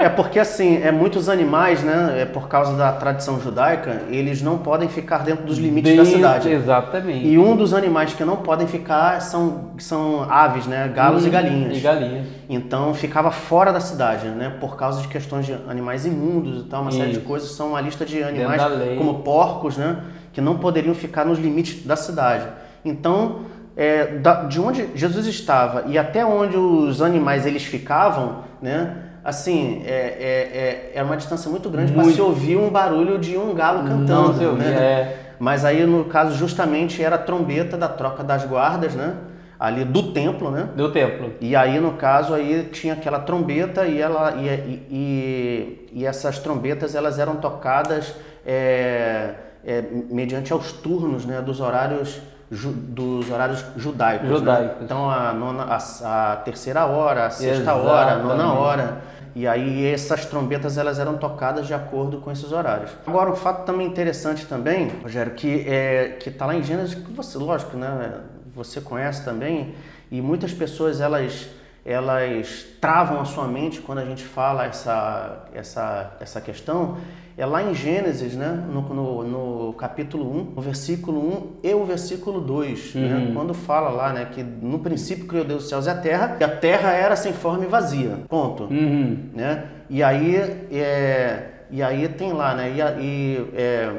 É 0.00 0.08
porque 0.08 0.38
assim, 0.38 0.80
é 0.82 0.90
muitos 0.90 1.28
animais, 1.28 1.82
né? 1.82 2.22
É 2.22 2.24
por 2.24 2.48
causa 2.48 2.74
da 2.74 2.90
tradição 2.90 3.38
judaica, 3.38 4.00
eles 4.08 4.40
não 4.40 4.56
podem 4.56 4.88
ficar 4.88 5.18
dentro 5.18 5.44
dos 5.44 5.58
limites 5.58 5.94
dentro, 5.94 6.06
da 6.06 6.10
cidade. 6.10 6.48
Exatamente. 6.48 7.26
E 7.26 7.38
um 7.38 7.54
dos 7.54 7.74
animais 7.74 8.14
que 8.14 8.24
não 8.24 8.36
podem 8.36 8.66
ficar 8.66 9.20
são, 9.20 9.72
são 9.76 10.22
aves, 10.22 10.66
né? 10.66 10.90
Galos 10.94 11.24
hum, 11.24 11.26
e 11.26 11.30
galinhas. 11.30 11.76
E 11.76 11.80
galinhas. 11.80 12.26
Então 12.48 12.94
ficava 12.94 13.30
fora 13.30 13.74
da 13.74 13.80
cidade, 13.80 14.26
né? 14.28 14.54
Por 14.58 14.74
causa 14.74 15.02
de 15.02 15.08
questões 15.08 15.44
de 15.44 15.52
animais 15.68 16.06
imundos 16.06 16.62
e 16.62 16.64
tal, 16.64 16.80
uma 16.80 16.88
Isso. 16.88 16.98
série 16.98 17.12
de 17.12 17.20
coisas. 17.20 17.50
São 17.50 17.68
uma 17.68 17.80
lista 17.82 18.06
de 18.06 18.22
animais 18.22 18.62
como 18.96 19.18
porcos, 19.18 19.76
né? 19.76 19.98
Que 20.32 20.40
não 20.40 20.56
poderiam 20.56 20.94
ficar 20.94 21.26
nos 21.26 21.38
limites 21.38 21.84
da 21.84 21.94
cidade. 21.94 22.46
Então, 22.84 23.40
é, 23.76 24.18
da, 24.18 24.44
de 24.44 24.60
onde 24.60 24.88
Jesus 24.94 25.26
estava 25.26 25.84
e 25.86 25.98
até 25.98 26.24
onde 26.24 26.56
os 26.56 27.00
animais 27.00 27.46
eles 27.46 27.64
ficavam, 27.64 28.44
né? 28.60 29.06
assim, 29.24 29.82
é, 29.86 29.90
é, 29.90 30.92
é, 30.94 30.98
é 30.98 31.02
uma 31.02 31.16
distância 31.16 31.50
muito 31.50 31.68
grande 31.68 31.92
para 31.92 32.04
se 32.04 32.20
ouvir 32.20 32.56
um 32.56 32.70
barulho 32.70 33.18
de 33.18 33.36
um 33.36 33.54
galo 33.54 33.86
cantando. 33.86 34.42
Não 34.42 34.52
né? 34.54 34.66
É. 34.66 35.16
Mas 35.38 35.64
aí, 35.64 35.84
no 35.86 36.04
caso, 36.04 36.36
justamente 36.36 37.02
era 37.02 37.16
a 37.16 37.18
trombeta 37.18 37.76
da 37.76 37.88
troca 37.88 38.22
das 38.22 38.44
guardas, 38.44 38.94
né? 38.94 39.14
Ali 39.58 39.84
do 39.84 40.12
templo, 40.12 40.50
né? 40.50 40.68
Do 40.74 40.90
templo. 40.90 41.34
E 41.40 41.54
aí, 41.54 41.78
no 41.78 41.92
caso, 41.92 42.34
aí 42.34 42.68
tinha 42.72 42.94
aquela 42.94 43.20
trombeta 43.20 43.86
e, 43.86 44.00
ela, 44.00 44.34
e, 44.36 44.86
e, 44.90 45.88
e 45.92 46.06
essas 46.06 46.38
trombetas 46.38 46.94
elas 46.94 47.18
eram 47.18 47.36
tocadas 47.36 48.14
é, 48.46 49.34
é, 49.64 49.84
mediante 50.10 50.52
aos 50.52 50.72
turnos 50.72 51.26
né, 51.26 51.42
dos 51.42 51.60
horários 51.60 52.20
ju, 52.50 52.72
dos 52.72 53.30
horários 53.30 53.64
judaicos. 53.76 54.28
Né? 54.28 54.36
judaicos. 54.36 54.76
Né? 54.78 54.82
Então 54.82 55.10
a, 55.10 55.32
nona, 55.32 55.64
a, 55.64 56.32
a, 56.32 56.36
terceira 56.36 56.86
hora, 56.86 57.26
a 57.26 57.30
sexta 57.30 57.62
Exatamente. 57.62 57.86
hora, 57.86 58.12
a 58.12 58.18
nona 58.18 58.52
hora. 58.52 59.02
E 59.34 59.46
aí 59.46 59.86
essas 59.86 60.26
trombetas 60.26 60.76
elas 60.76 60.98
eram 60.98 61.16
tocadas 61.16 61.66
de 61.66 61.72
acordo 61.72 62.20
com 62.20 62.32
esses 62.32 62.50
horários. 62.50 62.90
Agora 63.06 63.30
um 63.30 63.36
fato 63.36 63.64
também 63.64 63.86
interessante 63.86 64.44
também, 64.46 64.88
Rogério, 65.02 65.34
que 65.34 65.64
é 65.68 66.16
que 66.20 66.30
está 66.30 66.46
lá 66.46 66.54
em 66.54 66.62
Gênesis, 66.62 66.94
que 66.94 67.12
você, 67.12 67.38
lógico, 67.38 67.76
né, 67.76 68.14
você 68.52 68.80
conhece 68.80 69.24
também, 69.24 69.74
e 70.10 70.20
muitas 70.20 70.52
pessoas 70.52 71.00
elas 71.00 71.48
elas 71.84 72.66
travam 72.80 73.20
a 73.20 73.24
sua 73.24 73.46
mente 73.46 73.80
quando 73.80 74.00
a 74.00 74.04
gente 74.04 74.24
fala 74.24 74.66
essa 74.66 75.44
essa 75.54 76.16
essa 76.20 76.40
questão, 76.40 76.98
é 77.36 77.46
lá 77.46 77.62
em 77.62 77.74
Gênesis, 77.74 78.34
né? 78.34 78.64
no, 78.70 78.82
no, 78.82 79.22
no 79.24 79.72
capítulo 79.74 80.30
1, 80.30 80.52
o 80.56 80.60
versículo 80.60 81.20
1 81.62 81.68
e 81.68 81.74
o 81.74 81.84
versículo 81.84 82.40
2, 82.40 82.94
né? 82.94 83.00
uhum. 83.00 83.08
né? 83.08 83.32
quando 83.34 83.54
fala 83.54 83.90
lá 83.90 84.12
né, 84.12 84.28
que 84.32 84.42
no 84.42 84.78
princípio 84.78 85.26
criou 85.26 85.44
Deus 85.44 85.64
os 85.64 85.68
céus 85.68 85.86
e 85.86 85.90
a 85.90 85.94
terra, 85.94 86.36
e 86.40 86.44
a 86.44 86.48
terra 86.48 86.92
era 86.92 87.16
sem 87.16 87.32
forma 87.32 87.64
e 87.64 87.68
vazia. 87.68 88.18
Ponto. 88.28 88.64
Uhum. 88.64 89.30
Né? 89.34 89.64
E 89.88 90.02
aí 90.02 90.36
é, 90.70 91.50
e 91.72 91.82
aí 91.82 92.08
tem 92.08 92.32
lá, 92.32 92.54
né? 92.54 92.70
E, 92.70 93.04
e 93.04 93.46
é, 93.54 93.92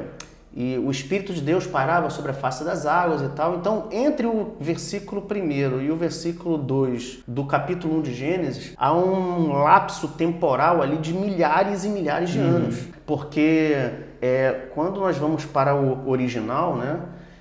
e 0.54 0.78
o 0.78 0.90
Espírito 0.90 1.32
de 1.32 1.40
Deus 1.40 1.66
parava 1.66 2.10
sobre 2.10 2.30
a 2.30 2.34
face 2.34 2.62
das 2.62 2.84
águas 2.84 3.22
e 3.22 3.28
tal. 3.30 3.56
Então, 3.56 3.88
entre 3.90 4.26
o 4.26 4.54
versículo 4.60 5.26
1 5.30 5.80
e 5.80 5.90
o 5.90 5.96
versículo 5.96 6.58
2 6.58 7.20
do 7.26 7.44
capítulo 7.44 7.98
1 7.98 8.02
de 8.02 8.14
Gênesis, 8.14 8.74
há 8.76 8.92
um 8.92 9.52
lapso 9.52 10.08
temporal 10.08 10.82
ali 10.82 10.98
de 10.98 11.14
milhares 11.14 11.84
e 11.84 11.88
milhares 11.88 12.30
de 12.30 12.38
uhum. 12.38 12.56
anos. 12.56 12.84
Porque 13.06 13.74
é, 14.20 14.68
quando 14.74 15.00
nós 15.00 15.16
vamos 15.16 15.46
para 15.46 15.74
o 15.74 16.08
original, 16.08 16.76
né, 16.76 17.00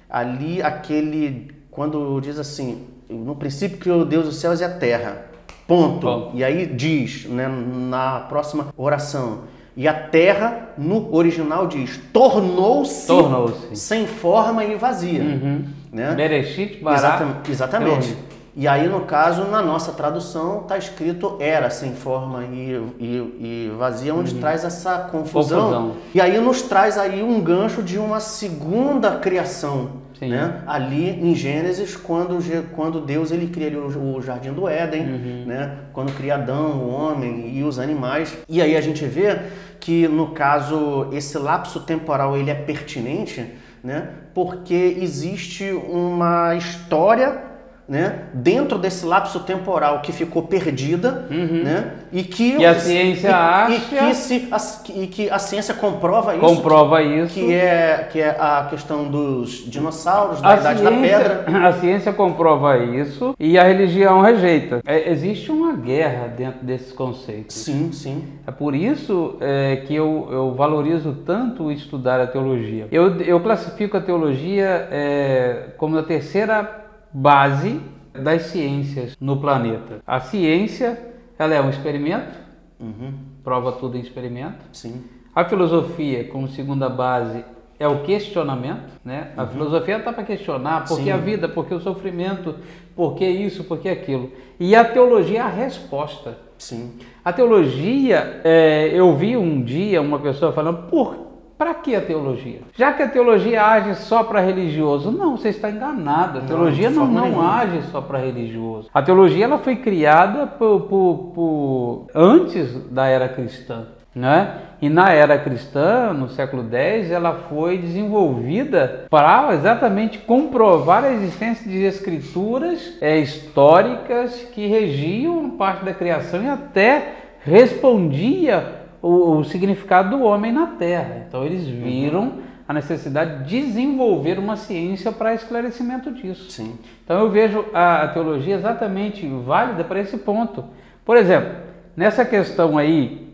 ali 0.10 0.62
aquele, 0.64 1.52
quando 1.70 2.20
diz 2.22 2.40
assim, 2.40 2.88
no 3.10 3.36
princípio 3.36 3.78
criou 3.78 4.06
Deus 4.06 4.26
os 4.26 4.38
céus 4.38 4.62
e 4.62 4.64
a 4.64 4.70
terra, 4.70 5.26
ponto. 5.68 6.06
Bom. 6.06 6.32
E 6.34 6.46
aí 6.46 6.66
diz, 6.66 7.26
né, 7.26 7.48
na 7.50 8.22
próxima 8.22 8.68
oração, 8.78 9.42
e 9.76 9.88
a 9.88 9.94
terra, 9.94 10.70
no 10.78 11.14
original, 11.16 11.68
diz: 11.68 12.00
tornou-se 12.12 13.08
tornou 13.08 13.54
sem 13.74 14.06
forma 14.06 14.66
e 14.66 14.76
vazia. 14.76 15.22
Uhum. 15.22 15.66
Né? 15.92 16.14
Bereshit, 16.14 16.82
Exatamente. 16.86 17.52
exatamente. 17.52 18.18
E 18.56 18.68
aí, 18.68 18.88
no 18.90 19.02
caso, 19.02 19.46
na 19.46 19.62
nossa 19.62 19.94
tradução, 19.94 20.62
está 20.62 20.78
escrito 20.78 21.38
era 21.40 21.70
sem 21.70 21.94
forma 21.94 22.44
e, 22.44 22.82
e, 23.00 23.16
e 23.40 23.72
vazia, 23.78 24.14
onde 24.14 24.34
uhum. 24.34 24.42
traz 24.42 24.66
essa 24.66 24.98
confusão. 25.12 25.62
confusão. 25.62 25.96
E 26.14 26.20
aí 26.20 26.40
nos 26.40 26.62
traz 26.62 26.98
aí 26.98 27.24
um 27.24 27.40
gancho 27.40 27.82
de 27.82 27.98
uma 27.98 28.20
segunda 28.20 29.18
criação. 29.18 30.02
Né? 30.22 30.62
Ali 30.68 31.10
em 31.10 31.34
Gênesis, 31.34 31.96
quando, 31.96 32.38
quando 32.76 33.02
Deus 33.02 33.32
ele 33.32 33.48
cria 33.48 33.76
o, 33.80 34.18
o 34.18 34.22
jardim 34.22 34.54
do 34.54 34.68
Éden, 34.68 35.02
uhum. 35.02 35.44
né? 35.48 35.78
quando 35.94 36.16
cria 36.16 36.36
Adão, 36.36 36.74
o 36.74 36.90
homem 36.92 37.58
e 37.58 37.64
os 37.64 37.80
animais. 37.80 38.38
E 38.48 38.62
aí 38.62 38.78
a 38.78 38.82
gente 38.82 39.04
vê 39.06 39.40
que 39.80 40.08
no 40.08 40.28
caso 40.28 41.08
esse 41.12 41.40
lapso 41.40 41.80
temporal 41.80 42.38
ele 42.38 42.52
é 42.52 42.56
pertinente, 42.56 43.52
né? 43.84 44.10
porque 44.32 44.96
existe 45.02 45.72
uma 45.72 46.54
história 46.56 47.51
né, 47.92 48.20
dentro 48.34 48.78
desse 48.78 49.06
lapso 49.06 49.42
temporal 49.42 50.00
que 50.00 50.14
ficou 50.14 50.44
perdida, 50.44 51.28
uhum. 51.30 51.62
né, 51.62 51.92
e 52.10 52.24
que 52.24 52.56
e 52.56 52.66
a 52.66 52.80
ciência 52.80 53.28
e, 53.28 53.34
acha 53.34 53.76
e 53.76 53.80
que, 53.82 54.14
se, 54.14 54.48
a, 54.50 54.58
e 54.96 55.08
que 55.08 55.30
a 55.30 55.38
ciência 55.38 55.74
comprova 55.74 56.34
isso, 56.34 56.46
comprova 56.46 57.04
isso, 57.04 57.34
que 57.34 57.54
é 57.54 58.08
que 58.10 58.22
é 58.22 58.30
a 58.30 58.68
questão 58.70 59.10
dos 59.10 59.70
dinossauros, 59.70 60.40
da 60.40 60.52
a 60.52 60.56
idade 60.56 60.80
ciência, 60.80 61.20
da 61.20 61.36
pedra. 61.36 61.68
A 61.68 61.74
ciência 61.74 62.14
comprova 62.14 62.78
isso 62.78 63.36
e 63.38 63.58
a 63.58 63.64
religião 63.64 64.22
rejeita. 64.22 64.82
É, 64.86 65.12
existe 65.12 65.52
uma 65.52 65.74
guerra 65.74 66.28
dentro 66.28 66.66
desses 66.66 66.94
conceitos. 66.94 67.56
Sim, 67.56 67.92
sim. 67.92 68.24
É 68.48 68.52
por 68.52 68.74
isso 68.74 69.36
é, 69.42 69.84
que 69.86 69.94
eu, 69.94 70.30
eu 70.32 70.54
valorizo 70.54 71.18
tanto 71.26 71.72
estudar 71.72 72.22
a 72.22 72.28
teologia. 72.28 72.88
Eu, 72.92 73.20
eu 73.22 73.40
classifico 73.42 73.98
a 73.98 74.02
teologia 74.02 74.88
é, 74.92 75.66
como 75.78 75.98
a 75.98 76.04
terceira 76.04 76.82
base 77.14 77.80
das 78.14 78.44
ciências 78.44 79.16
no 79.20 79.38
planeta. 79.38 80.02
A 80.06 80.20
ciência, 80.20 81.00
ela 81.38 81.54
é 81.54 81.62
um 81.62 81.70
experimento, 81.70 82.38
uhum. 82.80 83.14
prova 83.44 83.72
tudo 83.74 83.98
em 83.98 84.02
experimento. 84.02 84.66
Sim. 84.72 85.04
A 85.34 85.46
filosofia, 85.46 86.26
como 86.26 86.48
segunda 86.50 86.90
base, 86.90 87.46
é 87.80 87.88
o 87.88 88.04
questionamento, 88.04 88.94
né? 89.04 89.32
A 89.36 89.44
uhum. 89.44 89.50
filosofia 89.50 89.98
está 89.98 90.14
para 90.14 90.24
questionar 90.24 90.86
por 90.86 91.02
que 91.02 91.10
a 91.10 91.18
vida, 91.18 91.48
por 91.50 91.66
que 91.66 91.74
o 91.74 91.80
sofrimento, 91.80 92.56
por 92.96 93.16
que 93.16 93.26
isso, 93.26 93.64
por 93.64 93.80
que 93.80 93.90
aquilo. 93.90 94.32
E 94.60 94.76
a 94.76 94.84
teologia 94.86 95.40
é 95.40 95.42
a 95.42 95.48
resposta. 95.48 96.38
Sim. 96.58 97.00
A 97.26 97.34
teologia, 97.34 98.42
é, 98.44 98.92
eu 98.94 99.16
vi 99.16 99.36
um 99.36 99.64
dia 99.64 100.00
uma 100.02 100.20
pessoa 100.20 100.52
falando, 100.52 100.88
por 100.90 101.31
para 101.62 101.76
que 101.76 101.96
a 101.96 102.02
teologia? 102.02 102.62
Já 102.76 102.92
que 102.92 103.04
a 103.04 103.08
teologia 103.08 103.64
age 103.64 103.94
só 103.94 104.24
para 104.24 104.40
religioso, 104.40 105.12
não, 105.12 105.38
você 105.38 105.50
está 105.50 105.70
enganado. 105.70 106.40
A 106.40 106.42
teologia 106.42 106.90
não, 106.90 107.06
não, 107.06 107.30
não 107.30 107.40
age 107.48 107.84
só 107.92 108.02
para 108.02 108.18
religioso. 108.18 108.90
A 108.92 109.00
teologia 109.00 109.46
ela 109.46 109.60
foi 109.60 109.76
criada 109.76 110.48
por, 110.48 110.82
por, 110.88 111.32
por, 111.36 112.08
antes 112.16 112.74
da 112.90 113.06
era 113.06 113.30
cristã. 113.30 113.86
Né? 114.16 114.56
E 114.82 114.90
na 114.90 115.12
era 115.12 115.38
cristã, 115.38 116.12
no 116.12 116.30
século 116.30 116.68
X, 116.68 117.12
ela 117.12 117.44
foi 117.48 117.78
desenvolvida 117.78 119.06
para 119.08 119.54
exatamente 119.54 120.18
comprovar 120.18 121.04
a 121.04 121.14
existência 121.14 121.70
de 121.70 121.84
escrituras 121.84 122.98
é, 123.00 123.20
históricas 123.20 124.50
que 124.52 124.66
regiam 124.66 125.52
parte 125.52 125.86
da 125.86 125.94
criação 125.94 126.44
e 126.44 126.50
até 126.50 127.14
respondia 127.46 128.81
o, 129.02 129.38
o 129.38 129.44
significado 129.44 130.18
do 130.18 130.24
homem 130.24 130.52
na 130.52 130.68
Terra. 130.68 131.26
Então 131.28 131.44
eles 131.44 131.66
uhum. 131.66 131.82
viram 131.82 132.22
uhum. 132.22 132.42
a 132.68 132.74
necessidade 132.74 133.46
de 133.46 133.62
desenvolver 133.62 134.38
uma 134.38 134.56
ciência 134.56 135.12
para 135.12 135.34
esclarecimento 135.34 136.12
disso. 136.12 136.52
Sim. 136.52 136.78
Então 137.04 137.20
eu 137.20 137.30
vejo 137.30 137.66
a, 137.74 138.04
a 138.04 138.08
teologia 138.10 138.56
exatamente 138.56 139.28
válida 139.28 139.84
para 139.84 140.00
esse 140.00 140.18
ponto. 140.18 140.64
Por 141.04 141.18
exemplo, 141.18 141.56
nessa 141.96 142.24
questão 142.24 142.78
aí 142.78 143.30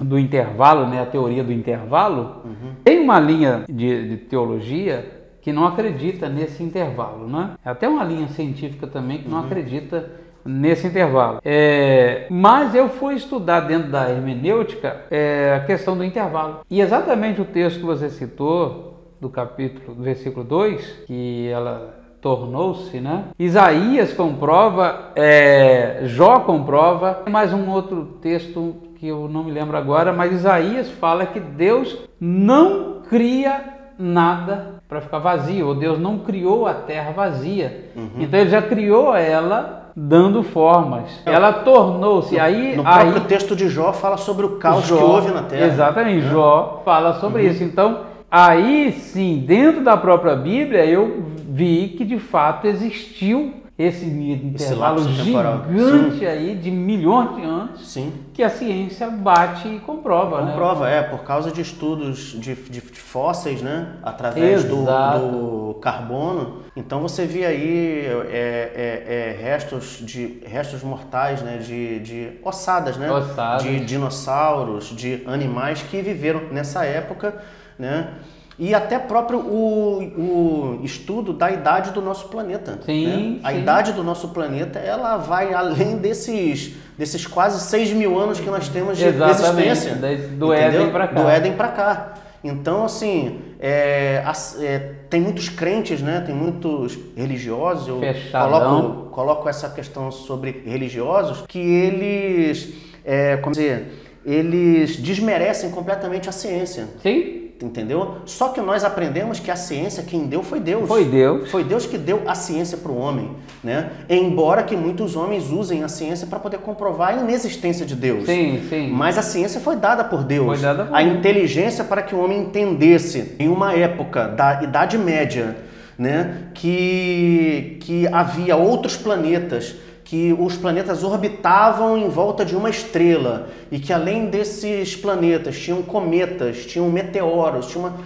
do 0.00 0.18
intervalo, 0.18 0.86
né, 0.86 1.00
a 1.00 1.06
teoria 1.06 1.42
do 1.42 1.52
intervalo, 1.52 2.42
uhum. 2.44 2.74
tem 2.84 3.00
uma 3.00 3.18
linha 3.18 3.64
de, 3.68 4.08
de, 4.08 4.16
teologia 4.18 5.12
que 5.40 5.52
não 5.52 5.66
acredita 5.66 6.28
nesse 6.28 6.62
intervalo, 6.62 7.26
né? 7.26 7.52
É 7.64 7.70
até 7.70 7.88
uma 7.88 8.04
linha 8.04 8.28
científica 8.28 8.86
também 8.86 9.18
que 9.18 9.28
não 9.28 9.38
uhum. 9.38 9.46
acredita 9.46 10.10
nesse 10.46 10.86
intervalo. 10.86 11.40
É, 11.44 12.26
mas 12.30 12.74
eu 12.74 12.88
fui 12.88 13.14
estudar 13.14 13.60
dentro 13.60 13.90
da 13.90 14.10
hermenêutica 14.10 15.02
é, 15.10 15.54
a 15.56 15.66
questão 15.66 15.96
do 15.96 16.04
intervalo. 16.04 16.60
E 16.70 16.80
exatamente 16.80 17.40
o 17.40 17.44
texto 17.44 17.80
que 17.80 17.86
você 17.86 18.08
citou, 18.08 18.94
do 19.20 19.28
capítulo, 19.30 19.94
do 19.94 20.02
versículo 20.02 20.44
2, 20.44 21.04
que 21.06 21.48
ela 21.48 21.94
tornou-se, 22.20 23.00
né? 23.00 23.26
Isaías 23.38 24.12
comprova, 24.12 25.12
é, 25.14 26.00
Jó 26.04 26.40
comprova, 26.40 27.22
mais 27.30 27.52
um 27.52 27.70
outro 27.70 28.18
texto 28.20 28.76
que 28.96 29.06
eu 29.06 29.28
não 29.28 29.44
me 29.44 29.52
lembro 29.52 29.76
agora, 29.76 30.12
mas 30.12 30.32
Isaías 30.32 30.90
fala 30.90 31.26
que 31.26 31.38
Deus 31.38 31.98
não 32.18 33.02
cria 33.08 33.62
nada 33.98 34.76
para 34.88 35.00
ficar 35.00 35.18
vazio, 35.18 35.68
ou 35.68 35.74
Deus 35.74 35.98
não 35.98 36.18
criou 36.18 36.66
a 36.66 36.74
terra 36.74 37.12
vazia. 37.12 37.90
Uhum. 37.96 38.10
Então 38.18 38.40
ele 38.40 38.50
já 38.50 38.62
criou 38.62 39.14
ela 39.14 39.85
dando 39.96 40.42
formas. 40.42 41.04
É. 41.24 41.32
Ela 41.32 41.52
tornou-se 41.54 42.38
aí. 42.38 42.76
No 42.76 42.86
aí, 42.86 43.00
próprio 43.00 43.24
texto 43.24 43.56
de 43.56 43.70
Jó 43.70 43.94
fala 43.94 44.18
sobre 44.18 44.44
o 44.44 44.56
caos 44.56 44.86
Jó, 44.86 44.96
que 44.98 45.02
houve 45.02 45.30
na 45.30 45.42
Terra. 45.42 45.66
Exatamente, 45.66 46.26
né? 46.26 46.30
Jó 46.30 46.82
fala 46.84 47.14
sobre 47.14 47.42
uhum. 47.42 47.50
isso. 47.50 47.64
Então, 47.64 48.00
aí 48.30 48.92
sim, 48.92 49.42
dentro 49.46 49.82
da 49.82 49.96
própria 49.96 50.36
Bíblia, 50.36 50.84
eu 50.84 51.24
vi 51.48 51.94
que 51.96 52.04
de 52.04 52.18
fato 52.18 52.66
existiu 52.66 53.54
esse 53.78 54.06
intervalo 54.06 55.00
esse 55.00 55.22
gigante 55.22 56.24
aí 56.24 56.54
de 56.54 56.70
milhões 56.70 57.36
de 57.36 57.42
anos 57.42 57.86
Sim. 57.86 58.10
que 58.32 58.42
a 58.42 58.48
ciência 58.48 59.10
bate 59.10 59.68
e 59.68 59.78
comprova. 59.80 60.40
Né? 60.40 60.52
Comprova, 60.52 60.86
né? 60.86 60.98
é, 60.98 61.02
por 61.02 61.24
causa 61.24 61.50
de 61.50 61.60
estudos 61.60 62.32
de, 62.40 62.54
de, 62.54 62.80
de 62.80 62.80
fósseis, 62.80 63.60
né? 63.60 63.96
Através 64.02 64.64
do, 64.64 64.84
do, 64.84 65.74
carbono. 65.74 66.62
Então 66.74 67.02
você 67.02 67.26
vê 67.26 67.44
aí 67.44 68.06
é, 68.30 69.04
é, 69.06 69.14
é, 69.14 69.42
restos, 69.42 69.98
de, 70.00 70.40
restos 70.46 70.82
mortais, 70.82 71.42
né? 71.42 71.58
De, 71.58 72.00
de 72.00 72.32
ossadas, 72.42 72.96
né? 72.96 73.12
Ossadas. 73.12 73.62
De 73.62 73.84
dinossauros, 73.84 74.86
de 74.86 75.22
animais 75.26 75.82
que 75.82 76.00
viveram 76.00 76.48
nessa 76.50 76.86
época, 76.86 77.42
né? 77.78 78.14
E 78.58 78.74
até 78.74 78.98
próprio 78.98 79.38
o, 79.40 80.78
o 80.78 80.80
estudo 80.82 81.32
da 81.32 81.50
idade 81.50 81.90
do 81.90 82.00
nosso 82.00 82.28
planeta. 82.28 82.78
Sim, 82.84 83.06
né? 83.06 83.40
A 83.42 83.52
idade 83.52 83.92
do 83.92 84.02
nosso 84.02 84.28
planeta 84.28 84.78
ela 84.78 85.18
vai 85.18 85.52
além 85.52 85.96
desses, 85.98 86.74
desses 86.96 87.26
quase 87.26 87.60
6 87.60 87.92
mil 87.92 88.18
anos 88.18 88.40
que 88.40 88.48
nós 88.48 88.68
temos 88.68 88.96
de 88.96 89.04
Exatamente, 89.04 89.68
existência. 89.68 90.28
Do 90.36 90.52
Éden 90.52 90.90
para 90.90 91.08
cá. 91.08 91.22
Do 91.22 91.28
Éden 91.28 91.52
para 91.52 91.68
cá. 91.68 92.14
Então, 92.42 92.84
assim, 92.84 93.40
é, 93.58 94.22
é, 94.60 94.78
tem 95.10 95.20
muitos 95.20 95.48
crentes, 95.48 96.00
né? 96.00 96.22
tem 96.24 96.34
muitos 96.34 96.96
religiosos, 97.16 97.88
eu 97.88 98.00
coloco, 98.30 99.10
coloco 99.10 99.48
essa 99.48 99.68
questão 99.68 100.12
sobre 100.12 100.62
religiosos, 100.64 101.44
que 101.48 101.58
eles, 101.58 102.72
é, 103.04 103.36
como 103.38 103.52
dizer, 103.52 104.04
eles 104.24 104.96
desmerecem 104.96 105.70
completamente 105.70 106.28
a 106.28 106.32
ciência. 106.32 106.86
Sim 107.02 107.45
entendeu? 107.64 108.16
Só 108.26 108.48
que 108.48 108.60
nós 108.60 108.84
aprendemos 108.84 109.40
que 109.40 109.50
a 109.50 109.56
ciência 109.56 110.02
quem 110.02 110.26
deu 110.26 110.42
foi 110.42 110.60
Deus. 110.60 110.86
Foi 110.86 111.04
Deus. 111.04 111.50
Foi 111.50 111.64
Deus 111.64 111.86
que 111.86 111.96
deu 111.96 112.22
a 112.26 112.34
ciência 112.34 112.76
para 112.76 112.92
o 112.92 112.98
homem, 112.98 113.30
né? 113.64 113.90
Embora 114.08 114.62
que 114.62 114.76
muitos 114.76 115.16
homens 115.16 115.50
usem 115.50 115.82
a 115.82 115.88
ciência 115.88 116.26
para 116.26 116.38
poder 116.38 116.58
comprovar 116.58 117.14
a 117.14 117.22
inexistência 117.22 117.86
de 117.86 117.94
Deus. 117.94 118.26
Sim, 118.26 118.62
sim. 118.68 118.90
Mas 118.90 119.16
a 119.16 119.22
ciência 119.22 119.60
foi 119.60 119.76
dada 119.76 120.04
por 120.04 120.22
Deus. 120.22 120.46
Foi 120.46 120.58
dada 120.58 120.84
por 120.86 120.94
a 120.94 121.02
inteligência 121.02 121.84
para 121.84 122.02
que 122.02 122.14
o 122.14 122.22
homem 122.22 122.40
entendesse 122.40 123.34
em 123.38 123.48
uma 123.48 123.72
época 123.72 124.28
da 124.28 124.62
Idade 124.62 124.98
Média, 124.98 125.56
né, 125.98 126.48
que 126.52 127.78
que 127.80 128.06
havia 128.08 128.56
outros 128.56 128.96
planetas 128.96 129.76
que 130.06 130.32
os 130.38 130.56
planetas 130.56 131.02
orbitavam 131.02 131.98
em 131.98 132.08
volta 132.08 132.44
de 132.44 132.54
uma 132.54 132.70
estrela 132.70 133.48
e 133.72 133.78
que 133.80 133.92
além 133.92 134.26
desses 134.26 134.94
planetas 134.94 135.58
tinham 135.58 135.82
cometas, 135.82 136.64
tinham 136.64 136.88
meteoros, 136.88 137.66
tinha 137.66 137.84
uma, 137.84 137.96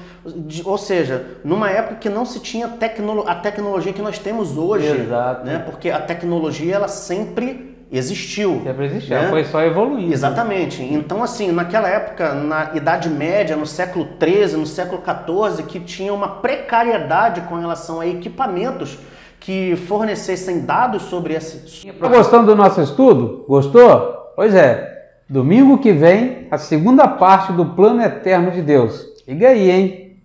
ou 0.65 0.79
seja, 0.79 1.27
numa 1.45 1.69
época 1.69 1.97
que 1.97 2.09
não 2.09 2.25
se 2.25 2.41
tinha 2.41 2.69
tecno, 2.69 3.25
a 3.29 3.35
tecnologia 3.35 3.93
que 3.93 4.01
nós 4.01 4.19
temos 4.19 4.57
hoje, 4.57 4.89
Exato. 4.89 5.45
né? 5.45 5.59
Porque 5.59 5.91
a 5.91 6.01
tecnologia 6.01 6.77
ela 6.77 6.89
sempre 6.89 7.77
existiu. 7.93 8.63
Sempre 8.65 8.87
existiu, 8.87 9.17
né? 9.17 9.29
foi 9.29 9.45
só 9.45 9.61
evoluindo. 9.61 10.15
Exatamente. 10.15 10.83
Então, 10.83 11.23
assim, 11.23 11.53
naquela 11.53 11.89
época, 11.89 12.33
na 12.33 12.71
Idade 12.75 13.11
Média, 13.11 13.57
no 13.57 13.67
século 13.67 14.09
XIII, 14.19 14.57
no 14.57 14.67
século 14.67 15.03
XIV, 15.05 15.65
que 15.65 15.79
tinha 15.81 16.15
uma 16.15 16.29
precariedade 16.37 17.43
com 17.43 17.57
relação 17.57 18.01
a 18.01 18.07
equipamentos 18.07 18.97
que 19.41 19.75
fornecessem 19.89 20.61
dados 20.61 21.03
sobre 21.03 21.35
esse. 21.35 21.89
Está 21.89 22.09
gostando 22.09 22.47
do 22.47 22.57
nosso 22.57 22.81
estudo? 22.81 23.45
Gostou? 23.49 24.33
Pois 24.37 24.55
é. 24.55 24.89
Domingo 25.29 25.79
que 25.79 25.93
vem, 25.93 26.47
a 26.51 26.59
segunda 26.59 27.09
parte 27.09 27.53
do 27.53 27.65
plano 27.67 28.03
eterno 28.03 28.51
de 28.51 28.61
Deus. 28.61 29.07
Liga 29.27 29.49
aí, 29.49 29.71
hein? 29.71 30.17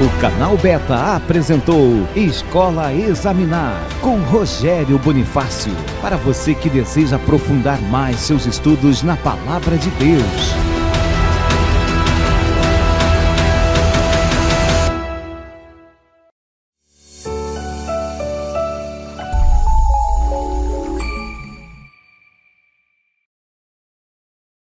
O 0.00 0.20
canal 0.20 0.56
Beta 0.56 1.16
apresentou 1.16 2.06
Escola 2.16 2.92
Examinar 2.94 3.82
com 4.00 4.16
Rogério 4.16 4.98
Bonifácio. 4.98 5.72
Para 6.00 6.16
você 6.16 6.54
que 6.54 6.70
deseja 6.70 7.16
aprofundar 7.16 7.78
mais 7.82 8.16
seus 8.16 8.46
estudos 8.46 9.02
na 9.02 9.16
Palavra 9.16 9.76
de 9.76 9.90
Deus. 9.90 10.69